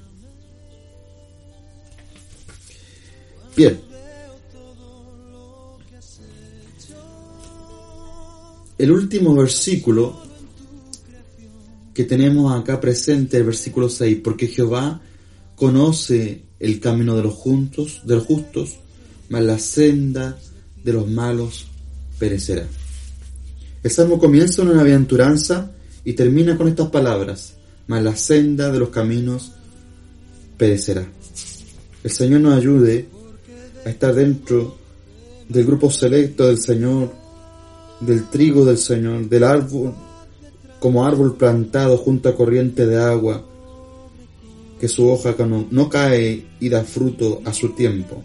[3.55, 3.79] Bien.
[8.77, 10.21] El último versículo
[11.93, 15.01] que tenemos acá presente, el versículo 6, porque Jehová
[15.55, 18.75] conoce el camino de los juntos, de los justos,
[19.29, 20.37] mas la senda
[20.83, 21.67] de los malos
[22.19, 22.67] perecerá.
[23.81, 25.71] El salmo comienza en una aventuranza
[26.03, 27.53] y termina con estas palabras,
[27.87, 29.53] mas la senda de los caminos
[30.57, 31.07] perecerá.
[32.03, 33.07] El Señor nos ayude
[33.85, 34.75] a estar dentro
[35.47, 37.11] del grupo selecto del Señor,
[37.99, 39.93] del trigo del Señor, del árbol,
[40.79, 43.45] como árbol plantado junto a corriente de agua,
[44.79, 48.21] que su hoja no, cae y da fruto a su tiempo.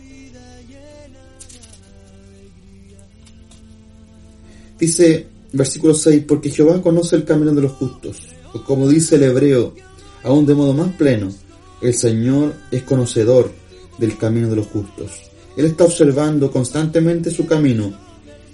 [4.79, 9.25] Dice versículo 6, porque Jehová conoce el camino de los justos, o como dice el
[9.25, 9.75] hebreo,
[10.23, 11.29] aún de modo más pleno,
[11.83, 13.53] el Señor es conocedor
[13.99, 15.30] del camino de los justos.
[15.61, 17.93] Él está observando constantemente su camino,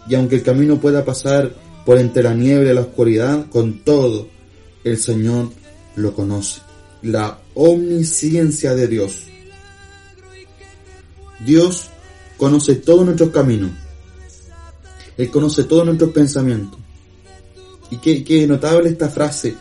[0.09, 1.55] y aunque el camino pueda pasar
[1.85, 4.27] por entre la niebla y la oscuridad, con todo,
[4.83, 5.51] el Señor
[5.95, 6.63] lo conoce.
[7.03, 9.23] La omnisciencia de Dios.
[11.47, 11.91] Dios
[12.37, 13.71] conoce todos nuestros caminos.
[15.17, 16.81] Él conoce todos nuestros pensamientos.
[17.89, 19.55] Y qué, qué notable esta frase.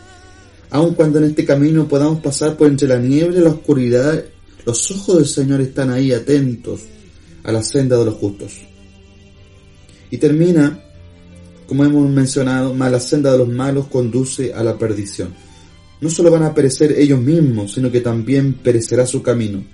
[0.70, 4.24] Aun cuando en este camino podamos pasar por entre la niebla y la oscuridad,
[4.64, 6.80] los ojos del Señor están ahí atentos
[7.46, 8.54] a la senda de los justos.
[10.10, 10.82] Y termina,
[11.66, 15.32] como hemos mencionado, más la senda de los malos conduce a la perdición.
[16.00, 19.64] No solo van a perecer ellos mismos, sino que también perecerá su camino.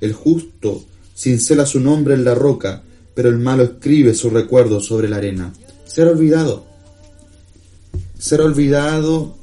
[0.00, 0.82] El justo
[1.14, 2.82] cincela su nombre en la roca,
[3.14, 5.52] pero el malo escribe su recuerdo sobre la arena.
[5.84, 6.64] Será olvidado.
[8.18, 9.36] Será olvidado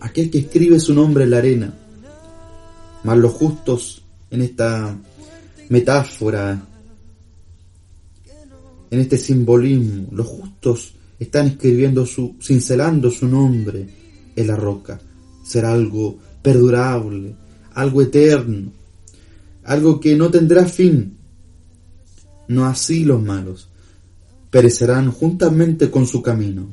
[0.00, 1.74] aquel que escribe su nombre en la arena.
[3.04, 4.98] Mas los justos en esta
[5.68, 6.60] metáfora,
[8.90, 10.08] en este simbolismo.
[10.12, 13.86] Los justos están escribiendo su, cincelando su nombre
[14.34, 15.00] en la roca.
[15.44, 17.34] Será algo perdurable,
[17.74, 18.72] algo eterno,
[19.64, 21.16] algo que no tendrá fin.
[22.48, 23.68] No así los malos,
[24.50, 26.68] perecerán juntamente con su camino.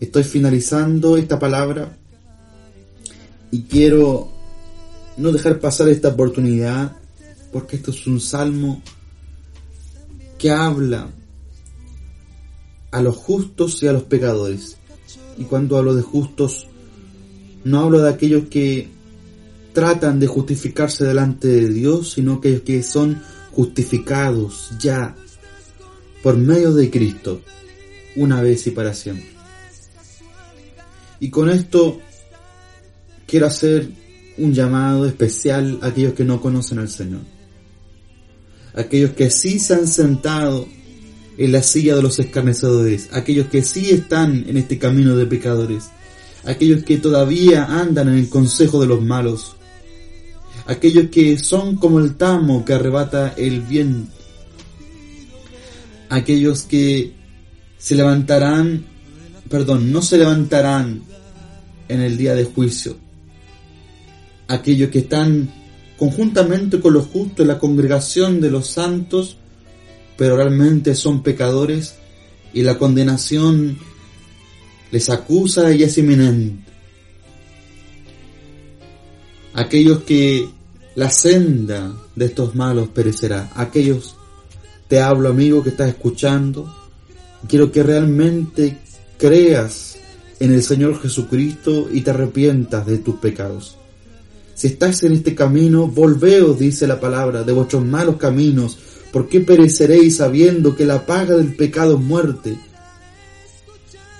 [0.00, 1.96] Estoy finalizando esta palabra
[3.50, 4.28] y quiero
[5.16, 6.96] no dejar pasar esta oportunidad
[7.52, 8.82] porque esto es un salmo
[10.44, 11.08] que habla
[12.90, 14.76] a los justos y a los pecadores.
[15.38, 16.66] Y cuando hablo de justos,
[17.64, 18.90] no hablo de aquellos que
[19.72, 23.22] tratan de justificarse delante de Dios, sino aquellos que son
[23.52, 25.16] justificados ya
[26.22, 27.40] por medio de Cristo,
[28.14, 29.30] una vez y para siempre.
[31.20, 32.00] Y con esto
[33.26, 33.88] quiero hacer
[34.36, 37.33] un llamado especial a aquellos que no conocen al Señor.
[38.74, 40.66] Aquellos que sí se han sentado
[41.36, 45.90] en la silla de los escarnecedores, aquellos que sí están en este camino de pecadores,
[46.44, 49.56] aquellos que todavía andan en el consejo de los malos,
[50.66, 54.12] aquellos que son como el tamo que arrebata el viento,
[56.08, 57.12] aquellos que
[57.78, 58.86] se levantarán,
[59.48, 61.02] perdón, no se levantarán
[61.88, 62.96] en el día de juicio,
[64.48, 65.63] aquellos que están
[65.98, 69.36] conjuntamente con los justos la congregación de los santos,
[70.16, 71.96] pero realmente son pecadores
[72.52, 73.78] y la condenación
[74.90, 76.72] les acusa y es inminente.
[79.54, 80.48] Aquellos que
[80.94, 83.50] la senda de estos malos perecerá.
[83.54, 84.16] Aquellos,
[84.88, 86.72] te hablo amigo que estás escuchando,
[87.48, 88.78] quiero que realmente
[89.18, 89.96] creas
[90.40, 93.76] en el Señor Jesucristo y te arrepientas de tus pecados.
[94.54, 98.78] Si estás en este camino, volveos, dice la palabra, de vuestros malos caminos,
[99.12, 102.56] ¿por qué pereceréis sabiendo que la paga del pecado es muerte?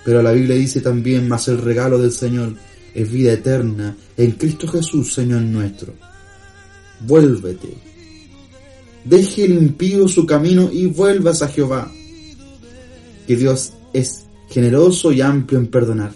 [0.05, 2.55] Pero la Biblia dice también, más el regalo del Señor
[2.95, 5.95] es vida eterna en Cristo Jesús, Señor nuestro.
[7.01, 7.69] Vuélvete.
[9.05, 11.91] Deje el impío su camino y vuelvas a Jehová.
[13.27, 16.13] Que Dios es generoso y amplio en perdonar.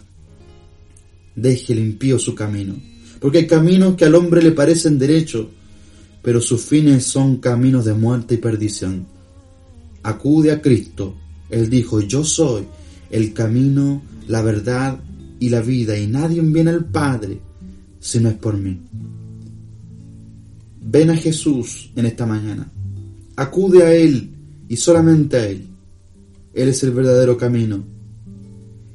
[1.37, 2.75] Deje el impío su camino
[3.21, 5.47] porque hay caminos que al hombre le parecen derechos,
[6.23, 9.07] pero sus fines son caminos de muerte y perdición.
[10.03, 11.15] Acude a Cristo.
[11.51, 12.65] Él dijo, yo soy
[13.11, 15.01] el camino, la verdad
[15.41, 17.41] y la vida, y nadie viene al Padre
[18.01, 18.81] si no es por mí.
[20.81, 22.71] Ven a Jesús en esta mañana.
[23.37, 24.31] Acude a Él
[24.69, 25.67] y solamente a Él.
[26.55, 27.85] Él es el verdadero camino.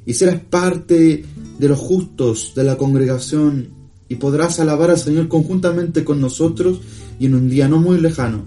[0.06, 1.24] Y serás parte
[1.58, 3.68] de los justos de la congregación
[4.08, 6.80] y podrás alabar al Señor conjuntamente con nosotros
[7.18, 8.44] y en un día no muy lejano,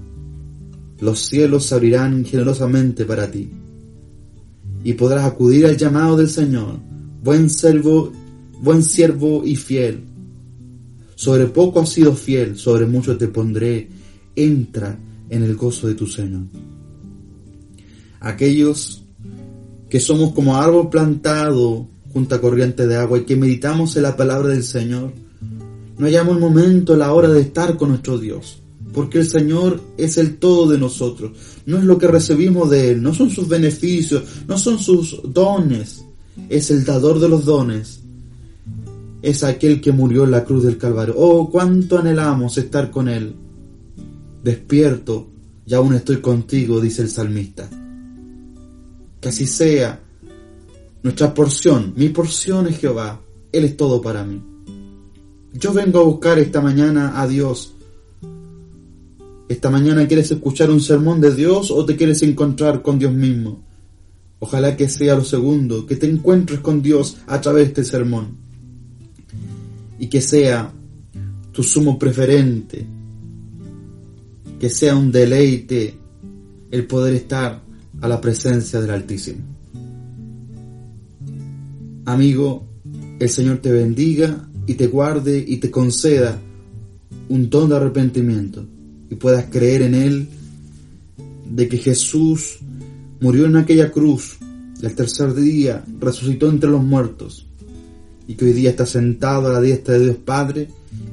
[0.99, 3.49] los cielos se abrirán generosamente para ti
[4.83, 6.79] y podrás acudir al llamado del Señor,
[7.23, 8.11] buen servo,
[8.61, 10.03] buen siervo y fiel.
[11.15, 13.89] Sobre poco has sido fiel, sobre mucho te pondré,
[14.35, 14.97] entra
[15.29, 16.43] en el gozo de tu Señor.
[18.19, 19.03] Aquellos
[19.89, 24.15] que somos como árbol plantado junto a corriente de agua y que meditamos en la
[24.15, 25.11] palabra del Señor,
[25.97, 28.61] no hallamos el momento, la hora de estar con nuestro Dios.
[28.93, 31.31] Porque el Señor es el todo de nosotros.
[31.65, 36.03] No es lo que recibimos de Él, no son sus beneficios, no son sus dones.
[36.49, 38.01] Es el dador de los dones.
[39.21, 41.15] Es aquel que murió en la cruz del Calvario.
[41.17, 43.35] Oh, cuánto anhelamos estar con Él.
[44.43, 45.27] Despierto
[45.65, 47.69] y aún estoy contigo, dice el salmista.
[49.19, 49.99] Que así sea
[51.03, 51.93] nuestra porción.
[51.95, 53.19] Mi porción es Jehová.
[53.51, 54.41] Él es todo para mí.
[55.59, 57.73] Yo vengo a buscar esta mañana a Dios.
[59.49, 63.63] Esta mañana quieres escuchar un sermón de Dios o te quieres encontrar con Dios mismo.
[64.37, 68.37] Ojalá que sea lo segundo, que te encuentres con Dios a través de este sermón.
[69.97, 70.71] Y que sea
[71.51, 72.85] tu sumo preferente.
[74.59, 75.95] Que sea un deleite
[76.69, 77.63] el poder estar
[77.99, 79.39] a la presencia del Altísimo.
[82.05, 82.63] Amigo,
[83.19, 86.39] el Señor te bendiga y te guarde y te conceda
[87.29, 88.65] un don de arrepentimiento
[89.09, 90.27] y puedas creer en Él
[91.49, 92.59] de que Jesús
[93.21, 94.37] murió en aquella cruz
[94.81, 97.47] y al tercer día resucitó entre los muertos
[98.27, 100.67] y que hoy día está sentado a la diestra de Dios Padre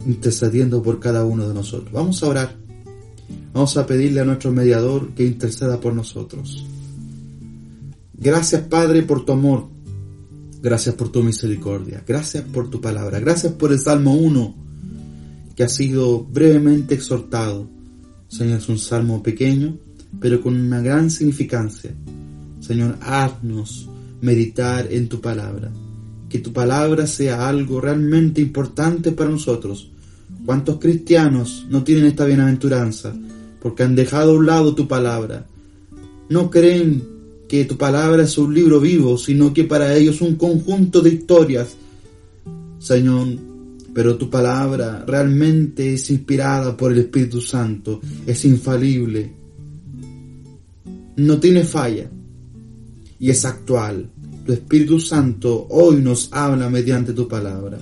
[0.06, 1.92] intercediendo por cada uno de nosotros.
[1.92, 2.56] Vamos a orar.
[3.54, 6.66] Vamos a pedirle a nuestro mediador que interceda por nosotros.
[8.14, 9.68] Gracias Padre por tu amor,
[10.64, 12.02] Gracias por tu misericordia.
[12.08, 13.20] Gracias por tu palabra.
[13.20, 14.54] Gracias por el Salmo 1
[15.54, 17.68] que ha sido brevemente exhortado.
[18.28, 19.76] Señor, es un salmo pequeño,
[20.18, 21.94] pero con una gran significancia.
[22.60, 23.90] Señor, haznos
[24.22, 25.70] meditar en tu palabra.
[26.30, 29.90] Que tu palabra sea algo realmente importante para nosotros.
[30.46, 33.14] ¿Cuántos cristianos no tienen esta bienaventuranza?
[33.60, 35.46] Porque han dejado a un lado tu palabra.
[36.30, 37.13] No creen
[37.48, 41.76] que tu palabra es un libro vivo, sino que para ellos un conjunto de historias.
[42.78, 43.28] Señor,
[43.94, 49.32] pero tu palabra realmente es inspirada por el Espíritu Santo, es infalible,
[51.16, 52.10] no tiene falla
[53.18, 54.10] y es actual.
[54.44, 57.78] Tu Espíritu Santo hoy nos habla mediante tu palabra.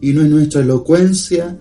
[0.00, 1.58] Y no es nuestra elocuencia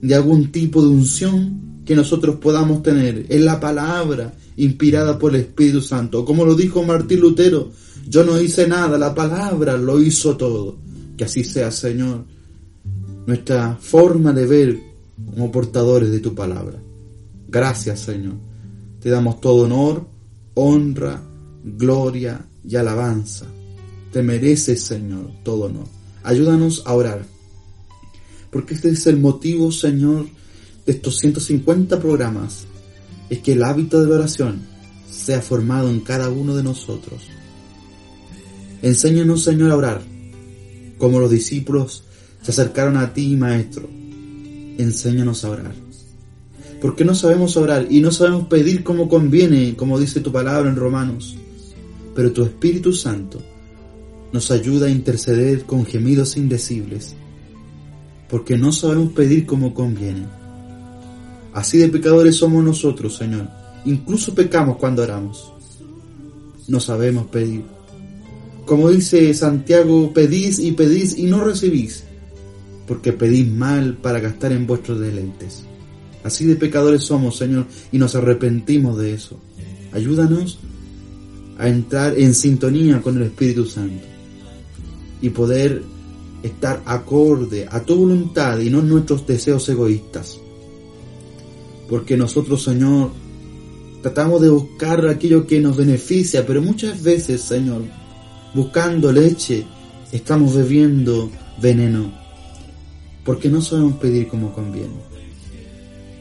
[0.00, 5.42] de algún tipo de unción que nosotros podamos tener, es la palabra inspirada por el
[5.42, 6.24] Espíritu Santo.
[6.24, 7.70] Como lo dijo Martín Lutero,
[8.08, 10.76] yo no hice nada, la palabra lo hizo todo.
[11.16, 12.24] Que así sea, Señor,
[13.26, 14.80] nuestra forma de ver
[15.30, 16.78] como portadores de tu palabra.
[17.48, 18.34] Gracias, Señor.
[19.00, 20.06] Te damos todo honor,
[20.54, 21.22] honra,
[21.64, 23.46] gloria y alabanza.
[24.12, 25.86] Te mereces, Señor, todo honor.
[26.22, 27.24] Ayúdanos a orar.
[28.50, 30.26] Porque este es el motivo, Señor,
[30.84, 32.66] de estos 150 programas
[33.30, 34.60] es que el hábito de la oración
[35.08, 37.22] sea formado en cada uno de nosotros.
[38.82, 40.02] Enséñanos, Señor, a orar,
[40.98, 42.04] como los discípulos
[42.42, 43.88] se acercaron a ti, Maestro.
[44.78, 45.74] Enséñanos a orar.
[46.80, 50.76] Porque no sabemos orar y no sabemos pedir como conviene, como dice tu palabra en
[50.76, 51.36] Romanos.
[52.14, 53.40] Pero tu Espíritu Santo
[54.32, 57.14] nos ayuda a interceder con gemidos indecibles,
[58.28, 60.39] porque no sabemos pedir como conviene.
[61.52, 63.48] Así de pecadores somos nosotros, Señor.
[63.84, 65.52] Incluso pecamos cuando oramos.
[66.68, 67.64] No sabemos pedir.
[68.64, 72.04] Como dice Santiago, pedís y pedís y no recibís,
[72.86, 75.64] porque pedís mal para gastar en vuestros deleites.
[76.22, 79.40] Así de pecadores somos, Señor, y nos arrepentimos de eso.
[79.92, 80.58] Ayúdanos
[81.58, 84.04] a entrar en sintonía con el Espíritu Santo
[85.20, 85.82] y poder
[86.42, 90.39] estar acorde a tu voluntad y no nuestros deseos egoístas.
[91.90, 93.10] Porque nosotros, Señor,
[94.00, 97.82] tratamos de buscar aquello que nos beneficia, pero muchas veces, Señor,
[98.54, 99.66] buscando leche,
[100.12, 101.28] estamos bebiendo
[101.60, 102.12] veneno.
[103.24, 105.10] Porque no sabemos pedir como conviene.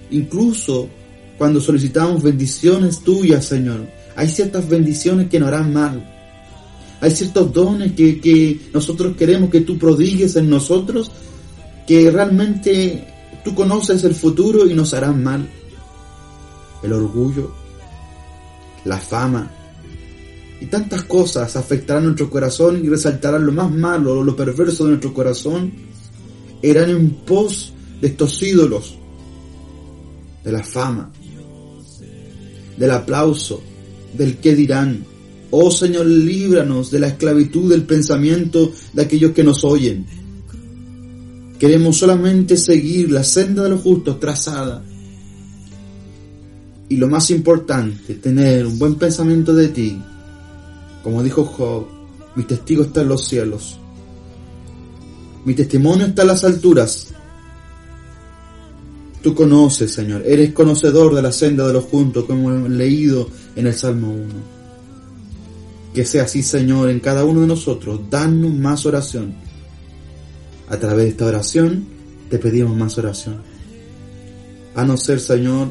[0.10, 0.90] Incluso
[1.38, 6.16] cuando solicitamos bendiciones tuyas, Señor, hay ciertas bendiciones que nos harán mal.
[7.00, 11.12] Hay ciertos dones que, que nosotros queremos que tú prodigues en nosotros,
[11.88, 13.08] que realmente
[13.46, 15.48] tú conoces el futuro y nos harán mal
[16.84, 17.52] el orgullo,
[18.86, 19.52] la fama
[20.62, 25.14] y tantas cosas afectarán nuestro corazón y resaltarán lo más malo, lo perverso de nuestro
[25.14, 25.72] corazón,
[26.62, 28.98] eran en pos de estos ídolos,
[30.44, 31.12] de la fama,
[32.78, 33.62] del aplauso,
[34.18, 35.06] del qué dirán.
[35.52, 40.06] Oh Señor, líbranos de la esclavitud del pensamiento de aquellos que nos oyen.
[41.58, 44.84] Queremos solamente seguir la senda de los justos trazada
[46.90, 50.02] y lo más importante, tener un buen pensamiento de ti.
[51.04, 51.86] Como dijo Job,
[52.36, 53.80] mi testigo está en los cielos.
[55.46, 57.14] Mi testimonio está en las alturas.
[59.22, 63.68] Tú conoces, Señor, eres conocedor de la senda de los juntos, como hemos leído en
[63.68, 64.26] el Salmo 1.
[65.94, 68.02] Que sea así, Señor, en cada uno de nosotros.
[68.10, 69.36] Danos más oración.
[70.70, 71.86] A través de esta oración
[72.30, 73.42] te pedimos más oración.
[74.76, 75.68] A no ser, Señor,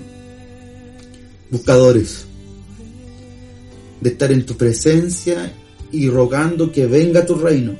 [1.50, 2.26] buscadores
[4.00, 5.52] de estar en tu presencia
[5.90, 7.76] y rogando que venga tu reino,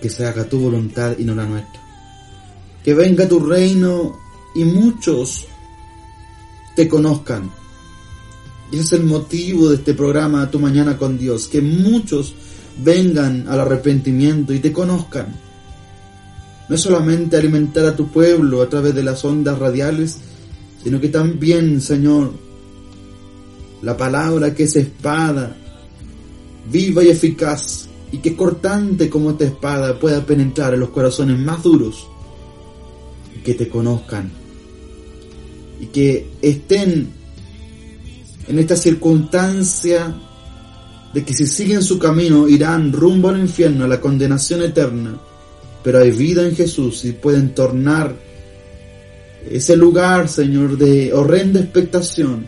[0.00, 1.80] que se haga tu voluntad y no la nuestra.
[2.82, 4.18] Que venga tu reino
[4.54, 5.46] y muchos
[6.76, 7.50] te conozcan.
[8.70, 12.34] Y ese es el motivo de este programa Tu Mañana con Dios, que muchos
[12.82, 15.28] vengan al arrepentimiento y te conozcan.
[16.68, 20.18] No es solamente alimentar a tu pueblo a través de las ondas radiales,
[20.84, 22.30] sino que también, Señor,
[23.80, 25.56] la palabra que es espada,
[26.70, 31.62] viva y eficaz, y que cortante como esta espada pueda penetrar en los corazones más
[31.62, 32.06] duros,
[33.34, 34.30] y que te conozcan,
[35.80, 37.08] y que estén
[38.46, 40.14] en esta circunstancia
[41.14, 45.18] de que si siguen su camino irán rumbo al infierno, a la condenación eterna,
[45.82, 48.33] pero hay vida en Jesús y pueden tornar
[49.50, 52.46] ese lugar, Señor, de horrenda expectación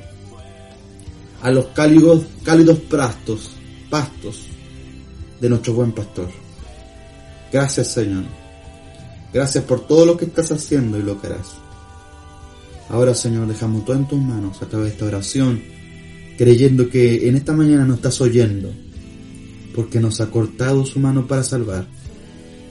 [1.42, 3.50] a los cálidos, cálidos pastos,
[3.90, 4.42] pastos
[5.40, 6.28] de nuestro buen pastor.
[7.52, 8.24] Gracias, Señor.
[9.32, 11.54] Gracias por todo lo que estás haciendo y lo que harás.
[12.88, 15.60] Ahora, Señor, dejamos todo en tus manos a través de esta oración,
[16.38, 18.72] creyendo que en esta mañana nos estás oyendo,
[19.74, 21.86] porque nos ha cortado su mano para salvar,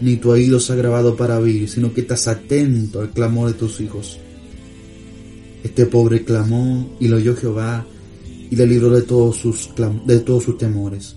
[0.02, 3.54] ni tu oído se ha grabado para oír, sino que estás atento al clamor de
[3.54, 4.20] tus hijos.
[5.64, 7.86] Este pobre clamó y lo oyó Jehová
[8.50, 9.70] y le libró de todos sus,
[10.06, 11.16] de todos sus temores.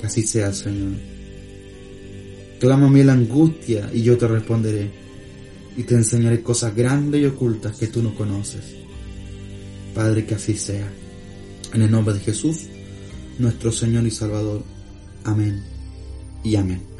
[0.00, 0.92] Que así sea, Señor.
[2.58, 4.90] Clama a mí la angustia y yo te responderé
[5.76, 8.62] y te enseñaré cosas grandes y ocultas que tú no conoces.
[9.94, 10.90] Padre, que así sea.
[11.72, 12.66] En el nombre de Jesús,
[13.38, 14.62] nuestro Señor y Salvador.
[15.24, 15.62] Amén
[16.42, 16.93] y amén.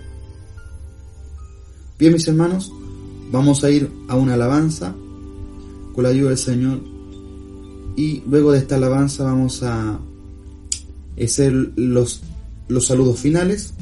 [1.97, 2.73] Bien, mis hermanos,
[3.31, 4.97] vamos a ir a una alabanza
[5.93, 6.81] con la ayuda del Señor
[7.97, 10.01] y luego de esta alabanza vamos a
[11.23, 12.23] hacer los,
[12.67, 13.75] los saludos finales,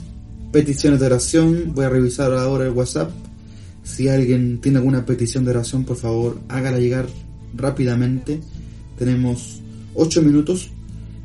[0.52, 3.10] peticiones de oración, voy a revisar ahora el WhatsApp.
[3.82, 7.06] Si alguien tiene alguna petición de oración, por favor, hágala llegar
[7.56, 8.40] rápidamente.
[8.98, 9.62] Tenemos
[9.94, 10.70] 8 minutos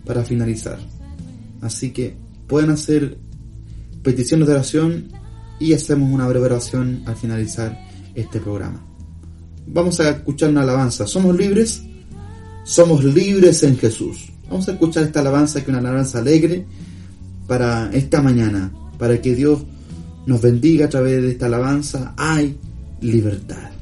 [0.05, 0.79] para finalizar.
[1.59, 2.15] Así que
[2.47, 3.17] pueden hacer
[4.03, 5.16] peticiones de oración
[5.59, 6.49] y hacemos una breve
[7.05, 7.77] al finalizar
[8.13, 8.83] este programa.
[9.67, 11.05] Vamos a escuchar una alabanza.
[11.05, 11.83] Somos libres,
[12.63, 14.31] somos libres en Jesús.
[14.49, 16.65] Vamos a escuchar esta alabanza que es una alabanza alegre
[17.47, 19.63] para esta mañana, para que Dios
[20.25, 22.13] nos bendiga a través de esta alabanza.
[22.17, 22.57] Hay
[23.01, 23.76] libertad.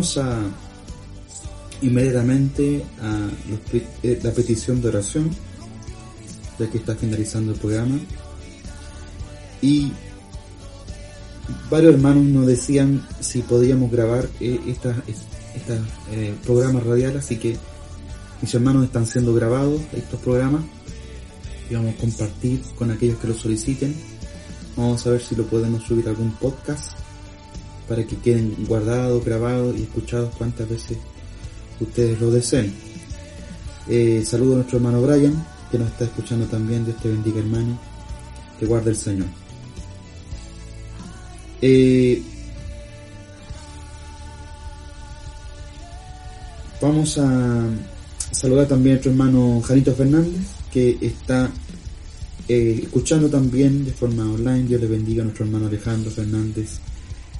[0.00, 0.40] Vamos a
[1.82, 3.28] inmediatamente a
[4.02, 5.28] eh, la petición de oración,
[6.58, 8.00] ya que está finalizando el programa.
[9.60, 9.92] Y
[11.68, 14.96] varios hermanos nos decían si podíamos grabar eh, estas
[16.12, 17.58] eh, programas radiales, así que
[18.40, 20.62] mis hermanos están siendo grabados estos programas
[21.68, 23.94] y vamos a compartir con aquellos que lo soliciten.
[24.78, 26.92] Vamos a ver si lo podemos subir a algún podcast
[27.90, 30.96] para que queden guardados, grabados y escuchados cuantas veces
[31.80, 32.72] ustedes lo deseen.
[33.88, 36.84] Eh, saludo a nuestro hermano Brian, que nos está escuchando también.
[36.84, 37.76] Dios te bendiga, hermano.
[38.60, 39.26] Que guarde el Señor.
[41.60, 42.22] Eh,
[46.80, 47.64] vamos a
[48.30, 51.50] saludar también a nuestro hermano Janito Fernández, que está
[52.46, 54.68] eh, escuchando también de forma online.
[54.68, 56.78] Dios le bendiga a nuestro hermano Alejandro Fernández,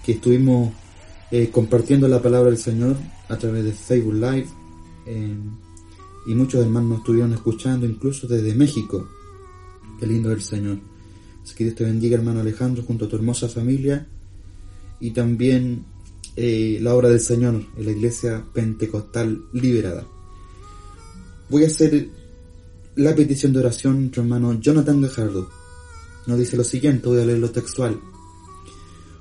[0.05, 0.73] que estuvimos
[1.31, 2.97] eh, compartiendo la palabra del Señor
[3.29, 4.49] a través de Facebook Live.
[6.27, 9.09] y muchos hermanos nos estuvieron escuchando, incluso desde México.
[9.99, 10.79] Qué lindo el Señor.
[11.43, 14.07] Así que Dios te bendiga, hermano Alejandro, junto a tu hermosa familia.
[15.01, 15.85] Y también
[16.37, 20.07] eh, la obra del Señor en la iglesia pentecostal liberada.
[21.49, 22.09] Voy a hacer
[22.97, 25.51] la petición de oración nuestro hermano Jonathan Gajardo.
[26.27, 27.99] Nos dice lo siguiente, voy a leer lo textual.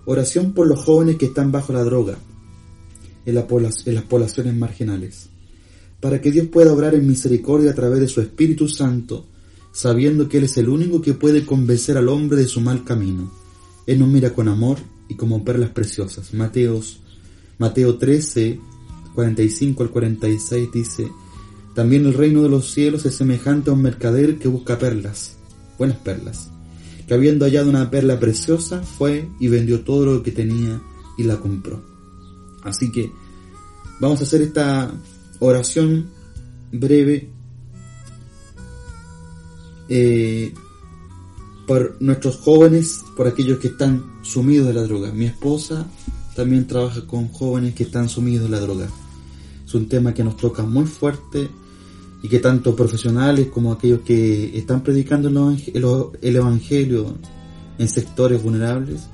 [0.06, 2.18] Oración por los jóvenes que están bajo la droga
[3.26, 5.30] en, las poblaciones marginales,
[6.00, 9.26] para que Dios pueda obrar en misericordia a través de su Espíritu Santo,
[9.72, 13.32] sabiendo que Él es el único que puede convencer al hombre de su mal camino.
[13.86, 14.78] Él nos mira con amor
[15.08, 16.34] y como perlas preciosas.
[16.34, 17.02] Mateos,
[17.58, 18.60] Mateo 13,
[19.14, 21.12] 45 al 46 dice,
[21.76, 25.38] también el reino de los cielos es semejante a un mercader que busca perlas,
[25.78, 26.50] buenas perlas
[27.10, 30.80] que habiendo hallado una perla preciosa, fue y vendió todo lo que tenía
[31.18, 31.82] y la compró.
[32.62, 33.12] Así que
[34.00, 34.92] vamos a hacer esta
[35.40, 36.12] oración
[36.72, 37.32] breve
[39.90, 40.54] eh,
[41.66, 45.12] por nuestros jóvenes, por aquellos que están sumidos de la droga.
[45.12, 45.88] Mi esposa
[46.36, 48.88] también trabaja con jóvenes que están sumidos de la droga.
[49.66, 51.50] Es un tema que nos toca muy fuerte
[52.22, 57.18] y que tanto profesionales como aquellos que están predicando el Evangelio
[57.78, 59.08] en sectores vulnerables,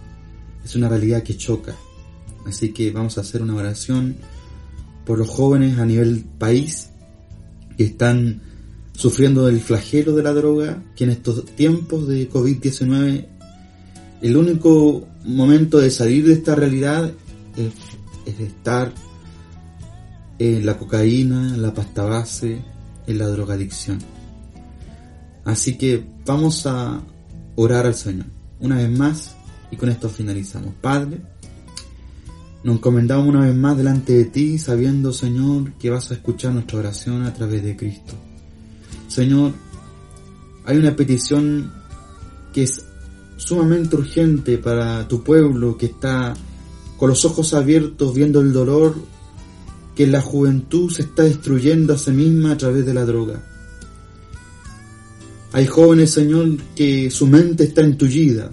[0.63, 1.75] es una realidad que choca.
[2.45, 4.15] Así que vamos a hacer una oración
[5.05, 6.89] por los jóvenes a nivel país
[7.77, 8.41] que están
[8.93, 13.27] sufriendo del flagelo de la droga, que en estos tiempos de COVID-19
[14.21, 17.11] el único momento de salir de esta realidad
[17.55, 17.73] es,
[18.25, 18.91] es estar
[20.39, 22.61] en la cocaína, la pasta base,
[23.07, 23.99] en la drogadicción.
[25.43, 27.01] Así que vamos a
[27.55, 28.25] orar al Señor
[28.59, 29.35] una vez más
[29.71, 30.73] y con esto finalizamos.
[30.81, 31.21] Padre,
[32.63, 36.79] nos encomendamos una vez más delante de ti sabiendo, Señor, que vas a escuchar nuestra
[36.79, 38.13] oración a través de Cristo.
[39.07, 39.53] Señor,
[40.65, 41.71] hay una petición
[42.53, 42.85] que es
[43.37, 46.33] sumamente urgente para tu pueblo que está
[46.97, 48.95] con los ojos abiertos viendo el dolor
[49.95, 53.41] que la juventud se está destruyendo a sí misma a través de la droga.
[55.53, 58.51] Hay jóvenes, Señor, que su mente está entullida.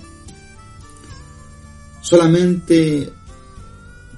[2.00, 3.10] Solamente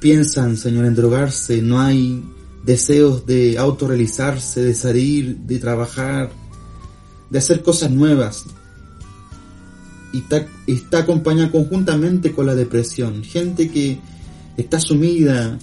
[0.00, 1.62] piensan, Señor, en drogarse.
[1.62, 2.22] No hay
[2.62, 6.30] deseos de autorrealizarse, de salir, de trabajar,
[7.30, 8.44] de hacer cosas nuevas.
[10.12, 13.24] Y está, está acompañada conjuntamente con la depresión.
[13.24, 13.98] Gente que
[14.58, 15.58] está sumida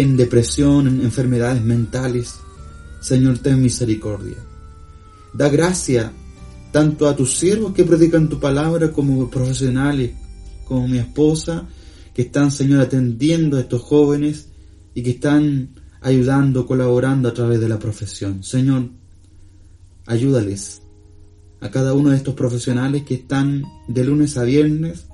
[0.00, 2.36] en depresión, en enfermedades mentales.
[3.00, 4.36] Señor, ten misericordia.
[5.32, 6.12] Da gracia
[6.72, 10.12] tanto a tus siervos que predican tu palabra como profesionales,
[10.64, 11.66] como mi esposa,
[12.14, 14.48] que están, Señor, atendiendo a estos jóvenes
[14.94, 15.70] y que están
[16.00, 18.42] ayudando, colaborando a través de la profesión.
[18.42, 18.88] Señor,
[20.06, 20.82] ayúdales
[21.60, 25.06] a cada uno de estos profesionales que están de lunes a viernes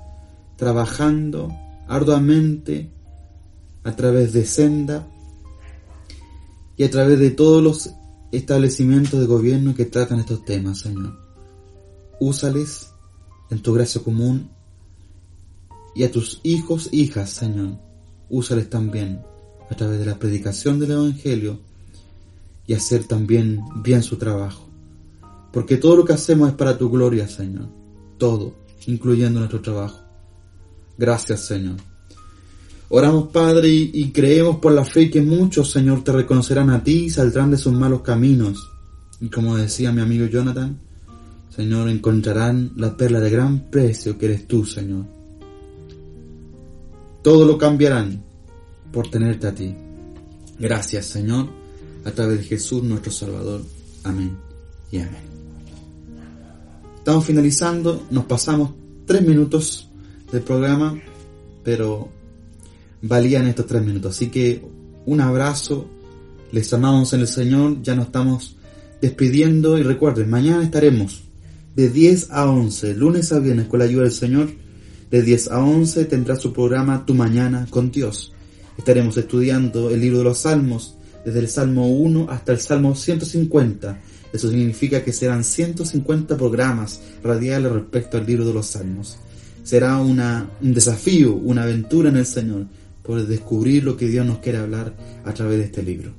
[0.57, 1.51] trabajando
[1.87, 2.91] arduamente
[3.83, 5.07] a través de Senda
[6.77, 7.93] y a través de todos los
[8.31, 11.19] establecimientos de gobierno que tratan estos temas, Señor.
[12.19, 12.93] Úsales
[13.49, 14.49] en tu gracia común
[15.95, 17.77] y a tus hijos, hijas, Señor.
[18.29, 19.21] Úsales también
[19.69, 21.59] a través de la predicación del Evangelio
[22.65, 24.67] y hacer también bien su trabajo.
[25.51, 27.67] Porque todo lo que hacemos es para tu gloria, Señor.
[28.17, 28.55] Todo,
[28.87, 29.99] incluyendo nuestro trabajo.
[30.97, 31.75] Gracias, Señor.
[32.95, 37.09] Oramos, Padre, y, creemos por la fe que muchos, Señor, te reconocerán a ti y
[37.09, 38.69] saldrán de sus malos caminos.
[39.19, 40.77] Y como decía mi amigo Jonathan,
[41.49, 45.05] Señor, encontrarán la perla de gran precio que eres tú, Señor.
[47.23, 48.23] Todo lo cambiarán
[48.91, 49.73] por tenerte a ti.
[50.59, 51.47] Gracias, Señor,
[52.05, 53.63] a través de Jesús nuestro Salvador.
[54.03, 54.37] Amén
[54.91, 55.23] y amén.
[56.99, 58.69] Estamos finalizando, nos pasamos
[59.07, 59.89] tres minutos
[60.31, 60.95] del programa,
[61.63, 62.21] pero
[63.03, 64.15] valían estos tres minutos.
[64.15, 64.65] Así que
[65.05, 65.87] un abrazo,
[66.51, 68.55] les amamos en el Señor, ya nos estamos
[68.99, 71.23] despidiendo y recuerden, mañana estaremos
[71.75, 74.49] de 10 a 11, lunes a viernes con la ayuda del Señor.
[75.11, 78.33] De 10 a 11 tendrá su programa Tu Mañana con Dios.
[78.77, 83.99] Estaremos estudiando el libro de los Salmos, desde el Salmo 1 hasta el Salmo 150
[84.33, 89.19] eso significa que serán 150 programas radiales respecto al libro de los Salmos.
[89.63, 92.65] Será un desafío, una aventura en el Señor,
[93.03, 96.11] por descubrir lo que Dios nos quiere hablar a través de este libro.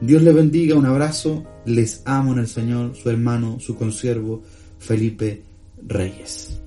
[0.00, 4.42] Dios les bendiga, un abrazo, les amo en el Señor, su hermano, su consiervo,
[4.78, 5.42] Felipe
[5.86, 6.60] Reyes.